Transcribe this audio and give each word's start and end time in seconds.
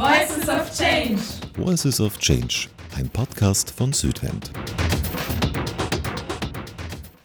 Voices 0.00 0.48
of 0.48 0.74
Change. 0.74 1.20
Voices 1.58 2.00
of 2.00 2.18
Change, 2.18 2.70
ein 2.96 3.06
Podcast 3.10 3.70
von 3.70 3.92
Südwind. 3.92 4.50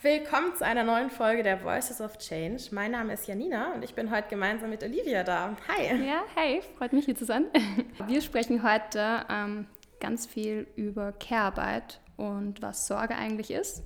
Willkommen 0.02 0.54
zu 0.58 0.66
einer 0.66 0.84
neuen 0.84 1.10
Folge 1.10 1.42
der 1.42 1.64
Voices 1.64 2.02
of 2.02 2.18
Change. 2.18 2.64
Mein 2.72 2.92
Name 2.92 3.14
ist 3.14 3.28
Janina 3.28 3.72
und 3.76 3.82
ich 3.86 3.96
bin 3.96 4.12
heute 4.12 4.28
gemeinsam 4.28 4.72
mit 4.72 4.84
Olivia 4.84 5.24
da. 5.24 5.56
Hi. 5.70 6.06
Ja, 6.06 6.24
hey, 6.36 6.62
freut 6.78 6.92
mich 6.92 7.06
hier 7.06 7.16
zu 7.16 7.24
sein. 7.24 7.46
Wir 8.08 8.22
sprechen 8.22 8.62
heute 8.62 9.26
ähm, 9.30 9.68
ganz 10.02 10.26
viel 10.26 10.68
über 10.76 11.14
Care-Arbeit 11.14 12.02
und 12.18 12.62
was 12.62 12.88
Sorge 12.88 13.16
eigentlich 13.16 13.52
ist. 13.52 13.84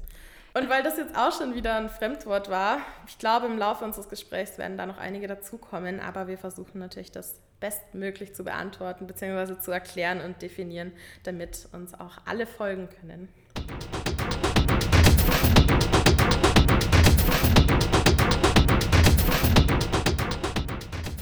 Und 0.53 0.67
weil 0.67 0.81
das 0.81 0.97
jetzt 0.97 1.15
auch 1.15 1.31
schon 1.31 1.53
wieder 1.53 1.75
ein 1.75 1.89
Fremdwort 1.89 2.49
war, 2.49 2.79
ich 3.07 3.19
glaube, 3.19 3.45
im 3.45 3.57
Laufe 3.59 3.85
unseres 3.85 4.09
Gesprächs 4.09 4.57
werden 4.57 4.77
da 4.77 4.87
noch 4.87 4.97
einige 4.97 5.27
dazukommen, 5.27 5.99
aber 5.99 6.27
wir 6.27 6.39
versuchen 6.39 6.79
natürlich 6.79 7.11
das 7.11 7.39
bestmöglich 7.59 8.33
zu 8.33 8.43
beantworten 8.43 9.05
bzw. 9.05 9.59
zu 9.59 9.71
erklären 9.71 10.21
und 10.21 10.41
definieren, 10.41 10.91
damit 11.23 11.67
uns 11.71 11.93
auch 11.93 12.17
alle 12.25 12.47
folgen 12.47 12.89
können. 12.99 13.29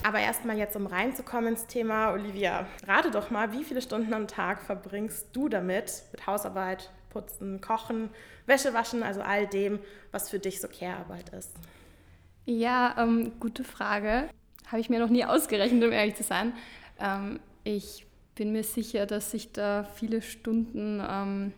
Aber 0.04 0.20
erstmal 0.20 0.58
jetzt, 0.58 0.78
um 0.78 0.88
reinzukommen 0.88 1.50
ins 1.50 1.68
Thema, 1.68 2.14
Olivia, 2.14 2.66
rate 2.88 3.12
doch 3.12 3.30
mal, 3.30 3.52
wie 3.52 3.66
viele 3.66 3.82
Stunden 3.82 4.14
am 4.14 4.30
Tag 4.30 4.62
verbringst 4.62 5.28
du 5.34 5.50
damit, 5.50 6.04
mit 6.14 6.26
Hausarbeit, 6.26 6.90
Putzen, 7.10 7.62
Kochen, 7.62 8.10
Wäsche 8.46 8.74
waschen, 8.74 9.04
also 9.04 9.22
all 9.22 9.48
dem, 9.48 9.80
was 10.12 10.30
für 10.30 10.40
dich 10.40 10.62
so 10.62 10.68
Care-Arbeit 10.68 11.30
ist? 11.30 11.52
Ja, 12.46 12.96
ähm, 12.98 13.34
gute 13.40 13.64
Frage. 13.64 14.30
Habe 14.68 14.80
ich 14.80 14.90
mir 14.90 15.00
noch 15.00 15.10
nie 15.10 15.26
ausgerechnet, 15.26 15.84
um 15.84 15.92
ehrlich 15.92 16.16
zu 16.16 16.24
sein. 16.24 16.54
Ähm, 17.00 17.40
ich 17.64 18.06
bin 18.36 18.52
mir 18.52 18.64
sicher, 18.64 19.06
dass 19.06 19.32
sich 19.32 19.52
da 19.52 19.84
viele 19.84 20.22
Stunden 20.22 21.04
ähm, 21.06 21.54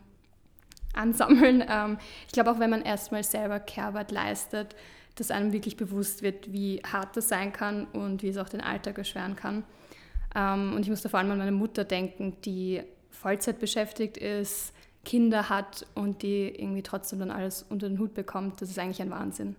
ansammeln. 0.94 1.64
Ähm, 1.70 1.98
ich 2.28 2.34
glaube 2.34 2.52
auch, 2.52 2.60
wenn 2.60 2.70
man 2.70 2.82
erstmal 2.82 3.24
selber 3.24 3.60
Care-Arbeit 3.60 4.12
leistet, 4.12 4.76
dass 5.16 5.32
einem 5.32 5.52
wirklich 5.52 5.78
bewusst 5.78 6.24
wird, 6.24 6.52
wie 6.52 6.82
hart 6.90 7.18
das 7.18 7.28
sein 7.28 7.52
kann 7.52 7.86
und 7.88 8.24
wie 8.24 8.30
es 8.30 8.38
auch 8.38 8.50
den 8.50 8.62
Alltag 8.62 8.98
erschweren 8.98 9.36
kann. 9.36 9.64
Ähm, 10.36 10.74
und 10.74 10.82
ich 10.82 10.90
muss 10.90 11.02
da 11.02 11.10
vor 11.10 11.20
allem 11.20 11.32
an 11.32 11.38
meine 11.38 11.52
Mutter 11.52 11.84
denken, 11.84 12.38
die 12.46 12.82
Vollzeit 13.10 13.60
beschäftigt 13.60 14.18
ist, 14.18 14.74
Kinder 15.10 15.50
hat 15.50 15.88
und 15.96 16.22
die 16.22 16.50
irgendwie 16.50 16.84
trotzdem 16.84 17.18
dann 17.18 17.32
alles 17.32 17.66
unter 17.68 17.90
den 17.90 17.98
Hut 17.98 18.14
bekommt. 18.14 18.62
Das 18.62 18.70
ist 18.70 18.78
eigentlich 18.78 19.02
ein 19.02 19.10
Wahnsinn. 19.10 19.56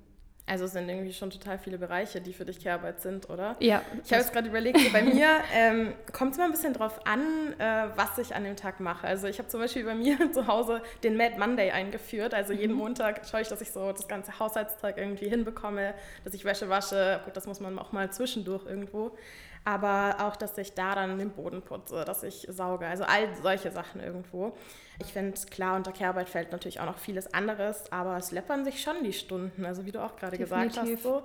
Also 0.47 0.65
es 0.65 0.73
sind 0.73 0.89
irgendwie 0.89 1.13
schon 1.13 1.31
total 1.31 1.59
viele 1.59 1.77
Bereiche, 1.77 2.21
die 2.21 2.33
für 2.33 2.45
dich 2.45 2.63
Care-Arbeit 2.63 3.01
sind, 3.01 3.29
oder? 3.31 3.57
Ja. 3.59 3.83
Ich 4.05 4.13
habe 4.13 4.23
jetzt 4.23 4.33
gerade 4.33 4.49
überlegt, 4.49 4.79
so 4.79 4.93
bei 4.93 5.03
mir 5.03 5.29
ähm, 5.53 5.93
kommt 6.13 6.33
es 6.33 6.39
immer 6.39 6.47
ein 6.47 6.53
bisschen 6.53 6.73
drauf 6.73 7.05
an, 7.05 7.21
äh, 7.59 7.89
was 7.97 8.17
ich 8.19 8.33
an 8.33 8.45
dem 8.45 8.55
Tag 8.55 8.79
mache. 8.79 9.09
Also 9.09 9.27
ich 9.27 9.39
habe 9.39 9.49
zum 9.49 9.61
Beispiel 9.61 9.85
bei 9.85 9.97
mir 9.97 10.19
zu 10.33 10.47
Hause 10.47 10.83
den 11.03 11.17
Mad 11.17 11.37
Monday 11.37 11.73
eingeführt. 11.73 12.33
Also 12.33 12.53
jeden 12.53 12.73
mhm. 12.73 12.79
Montag 12.79 13.27
schaue 13.29 13.43
ich, 13.43 13.49
dass 13.49 13.61
ich 13.61 13.73
so 13.73 13.91
das 13.91 14.07
ganze 14.07 14.39
Haushaltstag 14.39 14.99
irgendwie 14.99 15.29
hinbekomme, 15.29 15.95
dass 16.25 16.33
ich 16.33 16.45
Wäsche 16.45 16.69
wasche. 16.69 17.21
Gut, 17.25 17.37
das 17.37 17.49
muss 17.49 17.59
man 17.59 17.77
auch 17.77 17.91
mal 17.91 18.13
zwischendurch 18.13 18.67
irgendwo. 18.67 19.17
Aber 19.65 20.17
auch, 20.21 20.37
dass 20.37 20.57
ich 20.59 20.75
da 20.75 20.95
dann 20.95 21.19
den 21.19 21.31
Boden 21.31 21.63
putze, 21.63 22.05
dass 22.05 22.23
ich 22.23 22.47
sauge. 22.51 22.87
Also 22.87 23.05
all 23.05 23.29
solche 23.43 23.71
Sachen 23.71 24.01
irgendwo. 24.01 24.57
Ich 25.01 25.13
finde, 25.13 25.39
klar, 25.51 25.77
unter 25.77 25.93
Kehrarbeit 25.93 26.29
fällt 26.29 26.53
natürlich 26.53 26.81
auch 26.81 26.87
noch 26.87 26.99
vieles 26.99 27.33
anderes, 27.35 27.91
aber 27.93 28.17
es 28.17 28.33
läppern 28.33 28.65
sich 28.65 28.81
schon 28.83 29.03
die 29.05 29.13
Stunden. 29.13 29.65
Also 29.65 29.85
wie 29.87 29.93
du 29.93 30.03
auch 30.03 30.17
gerade 30.17 30.39
gesagt 30.39 30.77
hast, 30.79 31.03
so. 31.03 31.23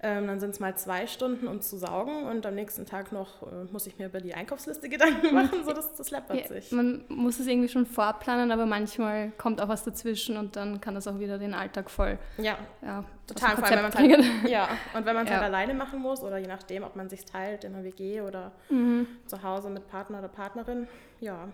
Ähm, 0.00 0.28
dann 0.28 0.38
sind 0.38 0.50
es 0.50 0.60
mal 0.60 0.76
zwei 0.76 1.08
Stunden, 1.08 1.48
um 1.48 1.60
zu 1.60 1.76
saugen 1.76 2.24
und 2.26 2.46
am 2.46 2.54
nächsten 2.54 2.86
Tag 2.86 3.10
noch 3.10 3.42
äh, 3.42 3.64
muss 3.72 3.84
ich 3.88 3.98
mir 3.98 4.06
über 4.06 4.20
die 4.20 4.32
Einkaufsliste 4.32 4.88
Gedanken 4.88 5.34
machen, 5.34 5.64
so 5.64 5.72
das, 5.72 5.92
das 5.96 6.12
läppert 6.12 6.40
ja, 6.40 6.46
sich. 6.46 6.70
Man 6.70 7.04
muss 7.08 7.40
es 7.40 7.48
irgendwie 7.48 7.68
schon 7.68 7.84
vorplanen, 7.84 8.52
aber 8.52 8.64
manchmal 8.64 9.32
kommt 9.32 9.60
auch 9.60 9.66
was 9.66 9.82
dazwischen 9.82 10.36
und 10.36 10.54
dann 10.54 10.80
kann 10.80 10.94
das 10.94 11.08
auch 11.08 11.18
wieder 11.18 11.38
den 11.38 11.52
Alltag 11.52 11.90
voll. 11.90 12.16
Ja, 12.36 12.58
ja 12.80 13.04
total. 13.26 13.56
Vor 13.56 13.64
allem, 13.64 13.76
wenn 13.76 13.82
man 13.82 14.22
halt, 14.22 14.48
ja, 14.48 14.68
und 14.94 15.04
wenn 15.04 15.16
man 15.16 15.24
es 15.24 15.30
ja. 15.30 15.38
halt 15.38 15.46
alleine 15.46 15.74
machen 15.74 16.00
muss 16.00 16.22
oder 16.22 16.38
je 16.38 16.46
nachdem, 16.46 16.84
ob 16.84 16.94
man 16.94 17.08
sich 17.08 17.24
teilt 17.24 17.64
in 17.64 17.74
einer 17.74 17.82
WG 17.82 18.20
oder 18.20 18.52
mhm. 18.70 19.08
zu 19.26 19.42
Hause 19.42 19.68
mit 19.68 19.88
Partner 19.88 20.20
oder 20.20 20.28
Partnerin, 20.28 20.86
ja. 21.18 21.48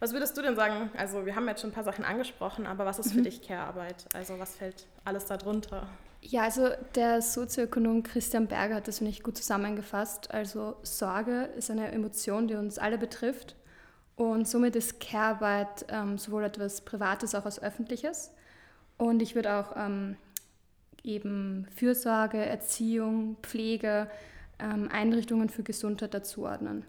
Was 0.00 0.12
würdest 0.12 0.36
du 0.36 0.42
denn 0.42 0.56
sagen? 0.56 0.90
Also 0.96 1.24
wir 1.24 1.36
haben 1.36 1.46
jetzt 1.48 1.60
schon 1.60 1.70
ein 1.70 1.72
paar 1.72 1.84
Sachen 1.84 2.04
angesprochen, 2.04 2.66
aber 2.66 2.84
was 2.84 2.98
ist 2.98 3.12
für 3.12 3.20
mhm. 3.20 3.24
dich 3.24 3.42
Care-Arbeit? 3.42 4.06
Also 4.12 4.38
was 4.40 4.56
fällt 4.56 4.86
alles 5.04 5.26
darunter? 5.26 5.88
Ja, 6.28 6.42
also 6.42 6.70
der 6.96 7.22
Sozioökonom 7.22 8.02
Christian 8.02 8.48
Berger 8.48 8.74
hat 8.76 8.88
das, 8.88 8.98
finde 8.98 9.10
ich, 9.12 9.22
gut 9.22 9.36
zusammengefasst. 9.36 10.32
Also 10.32 10.74
Sorge 10.82 11.44
ist 11.56 11.70
eine 11.70 11.92
Emotion, 11.92 12.48
die 12.48 12.56
uns 12.56 12.78
alle 12.78 12.98
betrifft. 12.98 13.54
Und 14.16 14.48
somit 14.48 14.74
ist 14.74 14.98
Care-Arbeit 14.98 15.86
ähm, 15.88 16.18
sowohl 16.18 16.42
etwas 16.42 16.80
Privates 16.80 17.36
auch 17.36 17.44
als 17.44 17.62
Öffentliches. 17.62 18.32
Und 18.98 19.22
ich 19.22 19.36
würde 19.36 19.54
auch 19.54 19.76
ähm, 19.76 20.16
eben 21.04 21.68
Fürsorge, 21.76 22.38
Erziehung, 22.38 23.36
Pflege, 23.42 24.10
ähm, 24.58 24.88
Einrichtungen 24.90 25.48
für 25.48 25.62
Gesundheit 25.62 26.12
dazuordnen. 26.12 26.84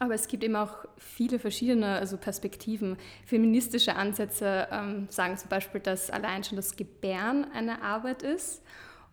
Aber 0.00 0.14
es 0.14 0.28
gibt 0.28 0.42
eben 0.42 0.56
auch 0.56 0.86
viele 0.96 1.38
verschiedene 1.38 1.98
also 1.98 2.16
Perspektiven. 2.16 2.96
Feministische 3.26 3.96
Ansätze 3.96 4.66
ähm, 4.72 5.06
sagen 5.10 5.36
zum 5.36 5.50
Beispiel, 5.50 5.80
dass 5.80 6.10
allein 6.10 6.42
schon 6.42 6.56
das 6.56 6.74
Gebären 6.74 7.46
eine 7.52 7.82
Arbeit 7.82 8.22
ist 8.22 8.62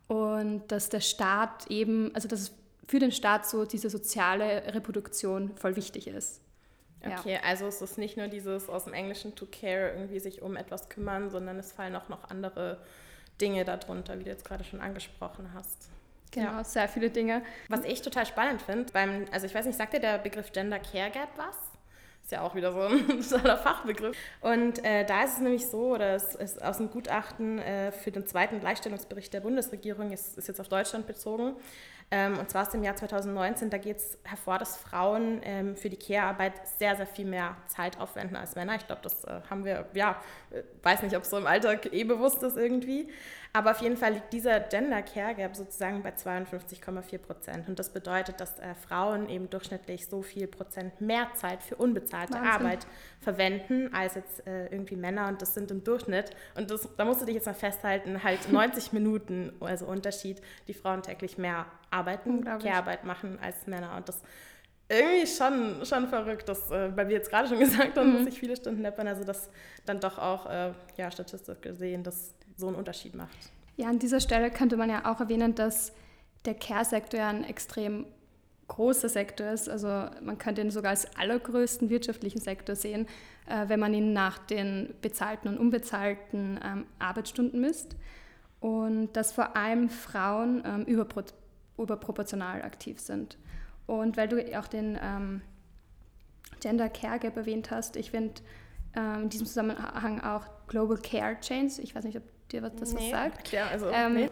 und 0.07 0.63
dass 0.69 0.87
der 0.87 1.01
Staat 1.01 1.69
eben, 1.69 2.15
also 2.15 2.29
dass 2.29 2.53
für 2.87 2.99
den 2.99 3.11
Staat 3.11 3.45
so 3.45 3.65
diese 3.65 3.89
soziale 3.89 4.73
Reproduktion 4.73 5.57
voll 5.57 5.75
wichtig 5.75 6.07
ist. 6.07 6.41
Okay, 7.01 7.33
ja. 7.33 7.39
also 7.43 7.67
es 7.67 7.81
ist 7.81 7.97
nicht 7.97 8.15
nur 8.15 8.29
dieses 8.29 8.69
aus 8.69 8.85
dem 8.85 8.93
Englischen 8.93 9.35
to 9.35 9.45
care, 9.45 9.91
irgendwie 9.91 10.19
sich 10.19 10.41
um 10.41 10.55
etwas 10.55 10.87
kümmern, 10.87 11.29
sondern 11.29 11.59
es 11.59 11.73
fallen 11.73 11.97
auch 11.97 12.07
noch 12.07 12.29
andere 12.29 12.81
Dinge 13.41 13.65
darunter, 13.65 14.17
wie 14.19 14.23
du 14.23 14.29
jetzt 14.29 14.45
gerade 14.45 14.63
schon 14.63 14.79
angesprochen 14.79 15.49
hast. 15.53 15.89
Genau, 16.31 16.51
ja. 16.51 16.63
sehr 16.63 16.87
viele 16.87 17.09
Dinge. 17.09 17.41
Was 17.69 17.85
ich 17.85 18.01
total 18.01 18.25
spannend 18.25 18.61
finde, 18.61 18.91
beim, 18.91 19.25
also 19.31 19.45
ich 19.45 19.55
weiß 19.55 19.65
nicht, 19.65 19.77
sagt 19.77 19.93
dir 19.93 19.99
der 19.99 20.17
Begriff 20.17 20.51
Gender 20.51 20.79
Care 20.79 21.09
Gap 21.09 21.29
was? 21.37 21.55
Ist 22.23 22.33
ja 22.33 22.41
auch 22.41 22.55
wieder 22.55 22.73
so 22.73 22.81
ein 22.81 23.21
totaler 23.29 23.57
Fachbegriff. 23.57 24.17
Und 24.41 24.83
äh, 24.83 25.05
da 25.05 25.23
ist 25.23 25.35
es 25.35 25.39
nämlich 25.39 25.67
so, 25.67 25.93
oder 25.93 26.15
es 26.15 26.35
ist 26.35 26.61
aus 26.61 26.77
dem 26.77 26.89
Gutachten 26.89 27.59
äh, 27.59 27.93
für 27.93 28.11
den 28.11 28.27
zweiten 28.27 28.59
Gleichstellungsbericht 28.59 29.33
der 29.33 29.39
Bundesregierung, 29.39 30.11
ist, 30.11 30.37
ist 30.37 30.49
jetzt 30.49 30.59
auf 30.59 30.67
Deutschland 30.67 31.07
bezogen, 31.07 31.55
ähm, 32.09 32.39
und 32.39 32.49
zwar 32.49 32.61
aus 32.61 32.69
dem 32.69 32.83
Jahr 32.83 32.95
2019, 32.95 33.69
da 33.69 33.77
geht 33.77 33.97
es 33.97 34.17
hervor, 34.23 34.59
dass 34.59 34.77
Frauen 34.77 35.41
ähm, 35.43 35.75
für 35.75 35.89
die 35.89 35.97
Care-Arbeit 35.97 36.53
sehr, 36.65 36.95
sehr 36.95 37.05
viel 37.05 37.25
mehr 37.25 37.57
Zeit 37.67 37.99
aufwenden 37.99 38.37
als 38.37 38.55
Männer. 38.55 38.75
Ich 38.75 38.87
glaube, 38.87 39.01
das 39.03 39.25
äh, 39.25 39.41
haben 39.49 39.65
wir, 39.65 39.85
ja, 39.93 40.21
äh, 40.51 40.63
weiß 40.83 41.01
nicht, 41.01 41.17
ob 41.17 41.23
es 41.23 41.29
so 41.29 41.37
im 41.37 41.47
Alltag 41.47 41.91
eh 41.91 42.05
bewusst 42.05 42.41
ist 42.43 42.55
irgendwie. 42.55 43.09
Aber 43.53 43.71
auf 43.71 43.81
jeden 43.81 43.97
Fall 43.97 44.13
liegt 44.13 44.33
dieser 44.33 44.59
Gender 44.59 45.01
Care 45.01 45.35
Gap 45.35 45.55
sozusagen 45.55 46.03
bei 46.03 46.09
52,4 46.09 47.17
Prozent. 47.17 47.67
Und 47.67 47.79
das 47.79 47.89
bedeutet, 47.89 48.39
dass 48.39 48.59
äh, 48.59 48.75
Frauen 48.75 49.29
eben 49.29 49.49
durchschnittlich 49.49 50.07
so 50.07 50.21
viel 50.21 50.47
Prozent 50.47 50.99
mehr 51.01 51.27
Zeit 51.35 51.63
für 51.63 51.75
unbezahlte 51.75 52.33
Wahnsinn. 52.33 52.51
Arbeit 52.51 52.87
verwenden 53.21 53.93
als 53.93 54.15
jetzt 54.15 54.45
äh, 54.45 54.67
irgendwie 54.67 54.95
Männer. 54.95 55.27
Und 55.27 55.41
das 55.41 55.53
sind 55.53 55.71
im 55.71 55.83
Durchschnitt, 55.83 56.31
und 56.55 56.69
das, 56.69 56.87
da 56.97 57.05
musst 57.05 57.21
du 57.21 57.25
dich 57.25 57.35
jetzt 57.35 57.45
mal 57.45 57.53
festhalten, 57.53 58.23
halt 58.23 58.51
90 58.51 58.93
Minuten, 58.93 59.53
also 59.59 59.85
Unterschied, 59.85 60.41
die 60.67 60.73
Frauen 60.73 61.01
täglich 61.01 61.37
mehr 61.37 61.65
arbeiten, 61.89 62.43
Care-Arbeit 62.43 63.05
machen 63.05 63.39
als 63.41 63.65
Männer. 63.67 63.95
Und 63.95 64.09
das 64.09 64.21
irgendwie 64.89 65.27
schon, 65.27 65.85
schon 65.85 66.07
verrückt, 66.07 66.47
dass, 66.47 66.71
äh, 66.71 66.95
weil 66.95 67.09
wir 67.09 67.15
jetzt 67.15 67.29
gerade 67.29 67.47
schon 67.47 67.59
gesagt 67.59 67.97
haben, 67.97 68.09
mhm. 68.09 68.13
dass 68.17 68.25
sich 68.25 68.39
viele 68.39 68.55
Stunden 68.55 68.81
läppern, 68.81 69.07
also 69.07 69.23
das 69.23 69.49
dann 69.85 69.99
doch 69.99 70.17
auch, 70.17 70.45
äh, 70.49 70.71
ja, 70.97 71.11
statistisch 71.11 71.59
gesehen, 71.61 72.03
das 72.03 72.33
so 72.57 72.67
einen 72.67 72.75
Unterschied 72.75 73.15
macht. 73.15 73.37
Ja, 73.77 73.87
an 73.87 73.99
dieser 73.99 74.19
Stelle 74.19 74.51
könnte 74.51 74.75
man 74.75 74.89
ja 74.89 75.11
auch 75.11 75.19
erwähnen, 75.19 75.55
dass 75.55 75.93
der 76.45 76.55
Care-Sektor 76.55 77.19
ja 77.19 77.29
ein 77.29 77.43
extrem 77.43 78.05
großer 78.67 79.07
Sektor 79.07 79.47
ist. 79.47 79.69
Also 79.69 79.87
man 80.21 80.37
könnte 80.37 80.61
ihn 80.61 80.71
sogar 80.71 80.91
als 80.91 81.15
allergrößten 81.15 81.89
wirtschaftlichen 81.89 82.41
Sektor 82.41 82.75
sehen, 82.75 83.07
äh, 83.47 83.69
wenn 83.69 83.79
man 83.79 83.93
ihn 83.93 84.13
nach 84.13 84.39
den 84.39 84.93
bezahlten 85.01 85.47
und 85.47 85.57
unbezahlten 85.57 86.59
ähm, 86.63 86.85
Arbeitsstunden 86.99 87.61
misst. 87.61 87.95
Und 88.59 89.13
dass 89.13 89.31
vor 89.31 89.55
allem 89.55 89.89
Frauen 89.89 90.63
ähm, 90.65 90.83
überpro 90.85 91.23
überproportional 91.77 92.63
aktiv 92.63 92.99
sind. 92.99 93.37
Und 93.85 94.17
weil 94.17 94.27
du 94.27 94.43
auch 94.57 94.67
den 94.67 94.97
ähm, 94.99 95.41
Gender 96.59 96.89
Care 96.89 97.19
Gap 97.19 97.37
erwähnt 97.37 97.69
hast, 97.69 97.95
ich 97.97 98.09
finde 98.09 98.41
ähm, 98.95 99.23
in 99.23 99.29
diesem 99.29 99.45
Zusammenhang 99.45 100.19
auch 100.21 100.47
Global 100.67 100.97
Care 100.97 101.39
Chains, 101.39 101.77
ich 101.77 101.93
weiß 101.93 102.03
nicht, 102.05 102.17
ob 102.17 102.23
dir 102.47 102.61
das 102.61 102.93
nee, 102.93 102.99
was 102.99 103.09
sagt. 103.09 103.45
Klar, 103.45 103.69
also, 103.71 103.89
ähm, 103.89 104.13
nee. 104.13 104.29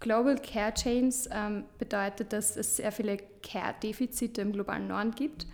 Global 0.00 0.36
Care 0.36 0.72
Chains 0.74 1.28
ähm, 1.30 1.64
bedeutet, 1.78 2.32
dass 2.32 2.56
es 2.56 2.76
sehr 2.76 2.90
viele 2.92 3.18
Care-Defizite 3.42 4.40
im 4.40 4.52
globalen 4.52 4.88
Norden 4.88 5.10
gibt 5.12 5.46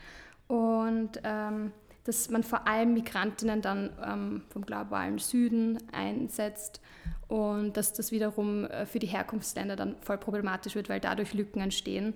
und 0.46 1.20
ähm, 1.24 1.72
dass 2.04 2.30
man 2.30 2.42
vor 2.44 2.66
allem 2.68 2.94
Migrantinnen 2.94 3.60
dann 3.62 3.90
ähm, 4.04 4.42
vom 4.50 4.64
globalen 4.64 5.18
Süden 5.18 5.78
einsetzt 5.92 6.80
und 7.26 7.76
dass 7.76 7.92
das 7.92 8.12
wiederum 8.12 8.64
äh, 8.66 8.86
für 8.86 9.00
die 9.00 9.08
Herkunftsländer 9.08 9.74
dann 9.74 9.96
voll 10.02 10.18
problematisch 10.18 10.76
wird, 10.76 10.88
weil 10.88 11.00
dadurch 11.00 11.34
Lücken 11.34 11.60
entstehen. 11.60 12.14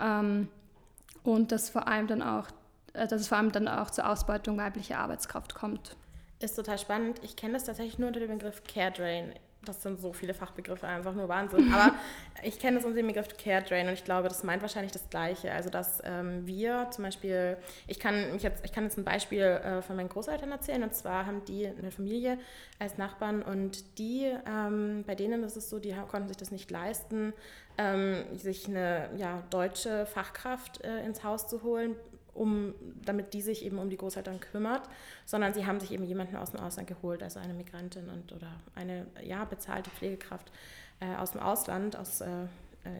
Ähm, 0.00 0.48
Und 1.24 1.52
dass, 1.52 1.68
vor 1.68 1.88
allem 1.88 2.06
dann 2.06 2.22
auch, 2.22 2.46
äh, 2.94 3.06
dass 3.06 3.20
es 3.20 3.28
vor 3.28 3.36
allem 3.36 3.52
dann 3.52 3.68
auch 3.68 3.90
zur 3.90 4.08
Ausbeutung 4.08 4.56
weiblicher 4.56 4.98
Arbeitskraft 4.98 5.54
kommt. 5.54 5.96
Ist 6.40 6.54
total 6.56 6.78
spannend. 6.78 7.20
Ich 7.22 7.36
kenne 7.36 7.54
das 7.54 7.64
tatsächlich 7.64 7.98
nur 7.98 8.08
unter 8.08 8.20
dem 8.20 8.30
Begriff 8.30 8.62
Care 8.64 8.92
Drain 8.92 9.34
das 9.64 9.82
sind 9.82 10.00
so 10.00 10.12
viele 10.12 10.34
Fachbegriffe, 10.34 10.86
einfach 10.86 11.14
nur 11.14 11.28
Wahnsinn. 11.28 11.72
Aber 11.72 11.94
ich 12.42 12.58
kenne 12.58 12.78
es 12.78 12.84
unter 12.84 12.96
dem 12.96 13.08
Begriff 13.08 13.36
Care 13.36 13.62
Drain 13.62 13.88
und 13.88 13.94
ich 13.94 14.04
glaube, 14.04 14.28
das 14.28 14.42
meint 14.44 14.62
wahrscheinlich 14.62 14.92
das 14.92 15.08
Gleiche. 15.10 15.52
Also, 15.52 15.68
dass 15.68 16.00
ähm, 16.04 16.46
wir 16.46 16.88
zum 16.90 17.04
Beispiel, 17.04 17.56
ich 17.86 17.98
kann, 17.98 18.32
mich 18.32 18.42
jetzt, 18.42 18.64
ich 18.64 18.72
kann 18.72 18.84
jetzt 18.84 18.98
ein 18.98 19.04
Beispiel 19.04 19.42
äh, 19.42 19.82
von 19.82 19.96
meinen 19.96 20.08
Großeltern 20.08 20.50
erzählen 20.50 20.82
und 20.82 20.94
zwar 20.94 21.26
haben 21.26 21.44
die 21.44 21.66
eine 21.66 21.90
Familie 21.90 22.38
als 22.78 22.98
Nachbarn 22.98 23.42
und 23.42 23.98
die, 23.98 24.32
ähm, 24.46 25.04
bei 25.06 25.14
denen 25.14 25.42
ist 25.42 25.56
es 25.56 25.68
so, 25.68 25.78
die 25.78 25.94
konnten 26.08 26.28
sich 26.28 26.36
das 26.36 26.50
nicht 26.50 26.70
leisten, 26.70 27.32
ähm, 27.76 28.24
sich 28.34 28.68
eine 28.68 29.10
ja, 29.16 29.42
deutsche 29.50 30.06
Fachkraft 30.06 30.84
äh, 30.84 31.04
ins 31.04 31.24
Haus 31.24 31.48
zu 31.48 31.62
holen, 31.62 31.96
um, 32.38 32.74
damit 33.04 33.34
die 33.34 33.42
sich 33.42 33.64
eben 33.64 33.78
um 33.78 33.90
die 33.90 33.96
Großeltern 33.96 34.40
kümmert, 34.40 34.88
sondern 35.26 35.54
sie 35.54 35.66
haben 35.66 35.80
sich 35.80 35.92
eben 35.92 36.04
jemanden 36.04 36.36
aus 36.36 36.52
dem 36.52 36.60
Ausland 36.60 36.88
geholt, 36.88 37.22
also 37.22 37.40
eine 37.40 37.54
Migrantin 37.54 38.08
und, 38.08 38.32
oder 38.32 38.52
eine 38.74 39.06
ja, 39.22 39.44
bezahlte 39.44 39.90
Pflegekraft 39.90 40.50
äh, 41.00 41.16
aus 41.16 41.32
dem 41.32 41.40
Ausland, 41.40 41.96
aus, 41.96 42.20
äh, 42.20 42.46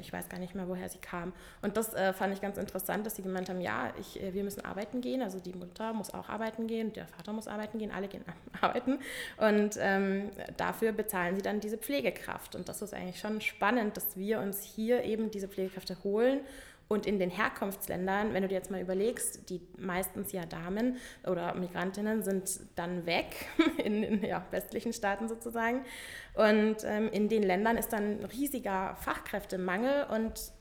ich 0.01 0.13
weiß 0.13 0.29
gar 0.29 0.39
nicht 0.39 0.55
mehr, 0.55 0.69
woher 0.69 0.89
sie 0.89 0.99
kam. 0.99 1.33
Und 1.63 1.77
das 1.77 1.95
äh, 1.95 2.13
fand 2.13 2.35
ich 2.35 2.41
ganz 2.41 2.59
interessant, 2.59 3.07
dass 3.07 3.17
sie 3.17 3.23
gemeint 3.23 3.49
haben, 3.49 3.61
ja, 3.61 3.93
ich, 3.99 4.23
äh, 4.23 4.35
wir 4.35 4.45
müssen 4.45 4.65
arbeiten 4.65 5.01
gehen, 5.01 5.23
also 5.23 5.41
die 5.41 5.53
Mutter 5.53 5.93
muss 5.93 6.13
auch 6.13 6.29
arbeiten 6.29 6.67
gehen, 6.67 6.93
der 6.93 7.07
Vater 7.07 7.33
muss 7.33 7.49
arbeiten 7.49 7.79
gehen, 7.79 7.91
alle 7.91 8.09
gehen 8.09 8.25
arbeiten 8.61 8.99
und 9.37 9.77
ähm, 9.81 10.31
dafür 10.57 10.93
bezahlen 10.93 11.37
sie 11.37 11.43
dann 11.43 11.61
diese 11.61 11.79
Pflegekraft. 11.79 12.55
Und 12.55 12.69
das 12.69 12.83
ist 12.83 12.95
eigentlich 12.95 13.21
schon 13.21 13.41
spannend, 13.41 13.97
dass 13.97 14.17
wir 14.17 14.41
uns 14.41 14.63
hier 14.63 15.05
eben 15.05 15.31
diese 15.31 15.49
Pflegekräfte 15.49 15.97
holen 16.05 16.41
und 16.89 17.05
in 17.05 17.19
den 17.19 17.29
Herkunftsländern, 17.29 18.33
wenn 18.33 18.43
du 18.43 18.49
dir 18.49 18.55
jetzt 18.55 18.71
mal 18.71 18.81
überlegst, 18.81 19.51
die 19.51 19.61
meistens 19.77 20.33
ja 20.33 20.47
Damen 20.47 20.97
oder 21.27 21.55
Migrantinnen 21.55 22.23
sind 22.23 22.61
dann 22.77 23.05
weg, 23.05 23.47
in 23.85 24.01
den 24.01 24.25
ja, 24.25 24.45
westlichen 24.51 24.95
Staaten 24.95 25.29
sozusagen. 25.29 25.85
Und 26.33 26.77
ähm, 26.85 27.11
in 27.13 27.29
den 27.29 27.43
Ländern 27.43 27.77
ist 27.77 27.93
dann 27.93 28.21
ein 28.21 28.25
riesiger 28.25 28.97
Fachkräftemangel 28.97 29.78
und 30.11 30.53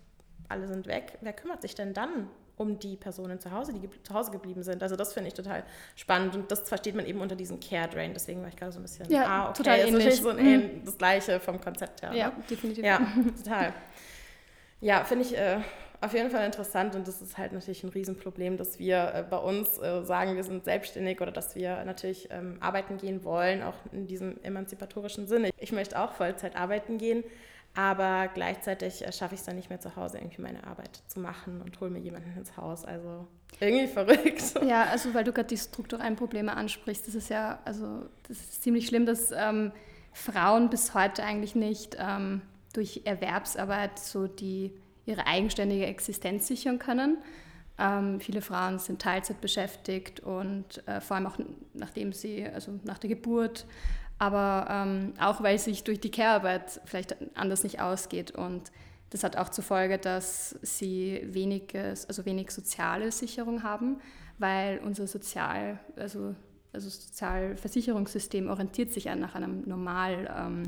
alle 0.50 0.68
sind 0.68 0.88
weg. 0.88 1.18
Wer 1.22 1.34
kümmert 1.34 1.62
sich 1.62 1.76
denn 1.76 1.94
dann 1.94 2.30
um 2.58 2.80
die 2.80 2.96
Personen 2.96 3.40
zu 3.40 3.52
Hause, 3.52 3.72
die 3.74 3.88
zu 4.04 4.14
Hause 4.14 4.32
geblieben 4.32 4.64
sind. 4.64 4.82
Also 4.82 4.96
das 4.96 5.14
finde 5.14 5.28
ich 5.28 5.36
total 5.36 5.64
spannend 5.96 6.36
und 6.36 6.52
das 6.52 6.68
versteht 6.68 6.96
man 6.96 7.06
eben 7.06 7.22
unter 7.22 7.36
diesem 7.36 7.60
Care 7.60 7.88
Drain. 7.88 8.14
Deswegen 8.14 8.42
war 8.42 8.50
ich 8.50 8.56
gerade 8.56 8.72
so 8.72 8.80
ein 8.80 8.82
bisschen, 8.82 9.10
ja, 9.12 9.26
ah, 9.26 9.50
okay, 9.50 9.58
total 9.58 9.80
ähnlich. 9.80 10.08
ist 10.08 10.24
so 10.24 10.30
ein, 10.30 10.44
mhm. 10.44 10.84
das 10.84 10.98
Gleiche 10.98 11.40
vom 11.40 11.62
Konzept 11.62 12.02
her. 12.02 12.14
Ja, 12.14 12.30
ne? 12.30 12.34
definitiv. 12.50 12.84
Ja, 12.84 13.00
total. 13.44 13.74
Ja, 14.82 15.04
finde 15.04 15.26
ich 15.26 15.38
äh, 15.38 15.60
auf 16.02 16.14
jeden 16.14 16.32
Fall 16.32 16.46
interessant 16.46 16.96
und 16.96 17.08
das 17.08 17.22
ist 17.22 17.38
halt 17.38 17.54
natürlich 17.54 17.84
ein 17.84 17.90
Riesenproblem, 17.90 18.58
dass 18.58 18.80
wir 18.80 19.14
äh, 19.14 19.24
bei 19.28 19.38
uns 19.38 19.78
äh, 19.78 20.04
sagen, 20.04 20.36
wir 20.36 20.44
sind 20.44 20.66
selbstständig 20.66 21.22
oder 21.22 21.32
dass 21.32 21.56
wir 21.56 21.84
natürlich 21.86 22.30
ähm, 22.32 22.58
arbeiten 22.60 22.98
gehen 22.98 23.24
wollen, 23.24 23.62
auch 23.62 23.76
in 23.92 24.08
diesem 24.08 24.42
emanzipatorischen 24.44 25.28
Sinne. 25.28 25.52
Ich 25.58 25.72
möchte 25.72 26.00
auch 26.00 26.14
Vollzeit 26.14 26.56
arbeiten 26.56 26.98
gehen, 26.98 27.24
aber 27.76 28.28
gleichzeitig 28.34 29.06
äh, 29.06 29.12
schaffe 29.12 29.36
ich 29.36 29.42
es 29.42 29.46
dann 29.46 29.56
nicht 29.56 29.70
mehr 29.70 29.80
zu 29.80 29.96
Hause, 29.96 30.18
irgendwie 30.18 30.42
meine 30.42 30.66
Arbeit 30.66 31.02
zu 31.08 31.20
machen 31.20 31.62
und 31.62 31.80
hole 31.80 31.92
mir 31.92 32.00
jemanden 32.00 32.36
ins 32.38 32.58
Haus. 32.58 32.86
Also 32.86 33.28
irgendwie 33.60 33.88
verrückt. 33.94 34.56
Ja, 34.66 34.86
also 34.86 35.14
weil 35.14 35.24
du 35.24 35.32
gerade 35.32 35.48
die 35.48 35.58
strukturellen 35.58 36.16
Probleme 36.16 36.56
ansprichst, 36.56 37.08
das 37.08 37.16
ist 37.16 37.30
ja, 37.30 37.60
also 37.66 38.06
das 38.28 38.38
ist 38.38 38.64
ziemlich 38.64 38.88
schlimm, 38.88 39.06
dass 39.06 39.32
ähm, 39.32 39.72
Frauen 40.14 40.70
bis 40.70 40.94
heute 40.94 41.24
eigentlich 41.24 41.56
nicht 41.56 41.96
ähm, 42.00 42.42
durch 42.74 43.02
Erwerbsarbeit 43.06 44.00
so 44.00 44.28
die 44.28 44.72
ihre 45.06 45.26
eigenständige 45.26 45.86
Existenz 45.86 46.48
sichern 46.48 46.80
können. 46.80 47.18
Ähm, 47.80 48.20
viele 48.20 48.42
Frauen 48.42 48.80
sind 48.80 49.02
Teilzeit 49.02 49.40
beschäftigt 49.40 50.20
und 50.20 50.86
äh, 50.88 51.00
vor 51.00 51.16
allem 51.16 51.28
auch 51.28 51.38
nachdem 51.74 52.12
sie, 52.12 52.46
also 52.46 52.80
nach 52.84 52.98
der 52.98 53.10
Geburt, 53.10 53.66
aber 54.20 54.68
ähm, 54.70 55.14
auch 55.20 55.44
weil 55.44 55.60
sich 55.60 55.84
durch 55.84 56.00
die 56.00 56.12
Care-Arbeit 56.12 56.82
vielleicht 56.86 57.16
anders 57.36 57.64
nicht 57.64 57.80
ausgeht. 57.80 58.32
Und 58.32 58.72
das 59.10 59.24
hat 59.24 59.38
auch 59.38 59.50
zur 59.50 59.64
Folge, 59.64 59.98
dass 59.98 60.58
sie 60.62 61.22
weniges, 61.24 62.08
also 62.08 62.26
wenig 62.26 62.52
soziale 62.52 63.12
Sicherung 63.12 63.64
haben, 63.64 64.02
weil 64.40 64.80
unser 64.80 65.08
Sozial, 65.08 65.80
also, 65.96 66.36
also 66.74 66.90
Sozialversicherungssystem 66.90 68.50
orientiert 68.50 68.92
sich 68.92 69.06
ja 69.06 69.16
nach 69.16 69.36
einem 69.36 69.64
Normal, 69.68 70.34
ähm, 70.36 70.64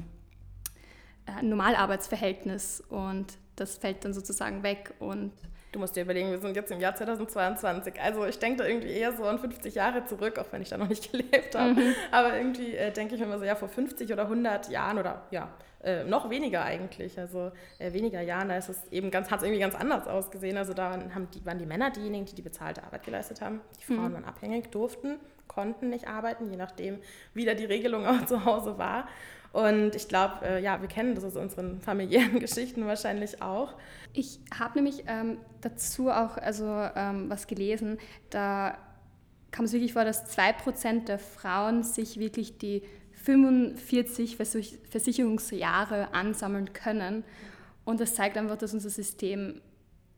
äh, 1.26 1.44
Normalarbeitsverhältnis 1.44 2.82
und 2.90 3.38
das 3.60 3.78
fällt 3.78 4.06
dann 4.06 4.14
sozusagen 4.14 4.64
weg 4.64 4.94
und 5.00 5.32
Du 5.72 5.78
musst 5.78 5.96
dir 5.96 6.02
überlegen, 6.02 6.32
wir 6.32 6.40
sind 6.40 6.56
jetzt 6.56 6.72
im 6.72 6.80
Jahr 6.80 6.96
2022. 6.96 8.02
Also 8.02 8.26
ich 8.26 8.40
denke 8.40 8.64
da 8.64 8.68
irgendwie 8.68 8.90
eher 8.90 9.16
so 9.16 9.24
an 9.26 9.38
50 9.38 9.76
Jahre 9.76 10.04
zurück, 10.06 10.40
auch 10.40 10.48
wenn 10.52 10.64
ich 10.64 10.70
da 10.70 10.78
noch 10.78 10.90
nicht 10.90 11.12
gelebt 11.12 11.56
habe. 11.56 11.74
Mhm. 11.74 11.96
Aber 12.12 12.36
irgendwie 12.36 12.76
äh, 12.76 12.92
denke 12.92 13.14
ich 13.14 13.22
immer 13.22 13.38
so, 13.38 13.46
ja, 13.46 13.56
vor 13.56 13.70
50 13.70 14.12
oder 14.12 14.24
100 14.24 14.70
Jahren 14.70 14.98
oder 14.98 15.28
ja, 15.30 15.50
äh, 15.84 16.04
noch 16.06 16.32
weniger 16.32 16.64
eigentlich. 16.64 17.20
Also 17.20 17.52
äh, 17.78 17.94
weniger 17.94 18.22
Jahren, 18.22 18.50
da 18.50 18.58
ist 18.58 18.70
es 18.70 18.92
eben 18.92 19.12
ganz, 19.12 19.30
hat 19.30 19.40
es 19.40 19.44
irgendwie 19.44 19.62
ganz 19.62 19.76
anders 19.76 20.08
ausgesehen. 20.08 20.58
Also 20.58 20.74
da 20.74 20.92
haben 20.92 21.30
die, 21.36 21.46
waren 21.46 21.60
die 21.60 21.68
Männer 21.68 21.92
diejenigen, 21.92 22.26
die 22.26 22.34
die 22.34 22.42
bezahlte 22.42 22.84
Arbeit 22.84 23.04
geleistet 23.04 23.40
haben. 23.42 23.62
Die 23.80 23.86
Frauen 23.86 24.10
mhm. 24.10 24.14
waren 24.16 24.26
abhängig, 24.26 24.72
durften, 24.72 25.20
konnten 25.48 25.90
nicht 25.90 26.08
arbeiten, 26.08 26.50
je 26.50 26.58
nachdem, 26.58 27.00
wie 27.36 27.46
da 27.46 27.54
die 27.54 27.66
Regelung 27.66 28.08
auch 28.08 28.26
zu 28.26 28.44
Hause 28.44 28.80
war. 28.80 29.08
Und 29.52 29.96
ich 29.96 30.08
glaube, 30.08 30.46
äh, 30.46 30.62
ja, 30.62 30.80
wir 30.82 30.88
kennen 30.88 31.16
das 31.16 31.24
aus 31.24 31.36
unseren 31.36 31.82
familiären 31.82 32.40
Geschichten 32.40 32.86
wahrscheinlich 32.86 33.42
auch. 33.42 33.74
Ich 34.14 34.40
habe 34.58 34.76
nämlich 34.76 35.06
ähm, 35.08 35.38
dazu 35.62 36.10
auch 36.10 36.38
also, 36.38 36.66
ähm, 36.96 37.30
was 37.30 37.48
gelesen, 37.48 37.98
da 38.30 38.78
kam 39.52 39.66
es 39.66 39.74
wirklich 39.74 39.94
vor, 39.94 40.06
dass 40.06 40.38
2% 40.38 41.06
der 41.06 41.18
Frauen 41.18 41.84
sich 41.84 42.20
wirklich 42.20 42.60
die 42.60 42.84
45 43.24 44.38
Versicherungsjahre 44.38 46.14
ansammeln 46.14 46.74
können. 46.74 47.24
Und 47.86 48.00
das 48.00 48.14
zeigt 48.14 48.38
einfach, 48.38 48.58
dass 48.58 48.74
unser 48.74 48.90
System 48.90 49.62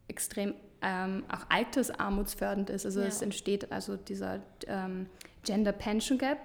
extrem 0.08 0.54
ähm, 0.82 1.24
auch 1.30 1.46
altersarmutsfördernd 1.50 2.70
ist. 2.70 2.86
Also 2.86 3.02
ja. 3.02 3.08
es 3.08 3.22
entsteht 3.22 3.72
also 3.72 3.96
dieser 3.96 4.42
ähm, 4.68 5.08
Gender 5.44 5.72
Pension 5.72 6.18
Gap, 6.18 6.40